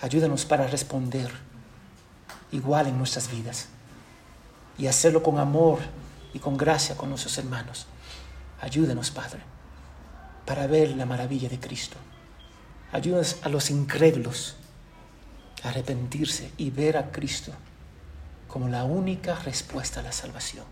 [0.00, 1.30] ayúdanos para responder
[2.52, 3.68] igual en nuestras vidas
[4.78, 5.80] y hacerlo con amor
[6.32, 7.86] y con gracia con nuestros hermanos.
[8.62, 9.40] Ayúdanos, Padre,
[10.46, 11.98] para ver la maravilla de Cristo.
[12.92, 14.56] Ayúdanos a los incrédulos
[15.62, 17.52] a arrepentirse y ver a Cristo
[18.48, 20.66] como la única respuesta a la salvación.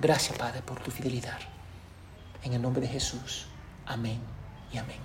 [0.00, 1.38] Gracias, Padre, por tu fidelidad.
[2.44, 3.46] En el nombre de Jesús.
[3.86, 4.20] Amén
[4.72, 5.00] y amén.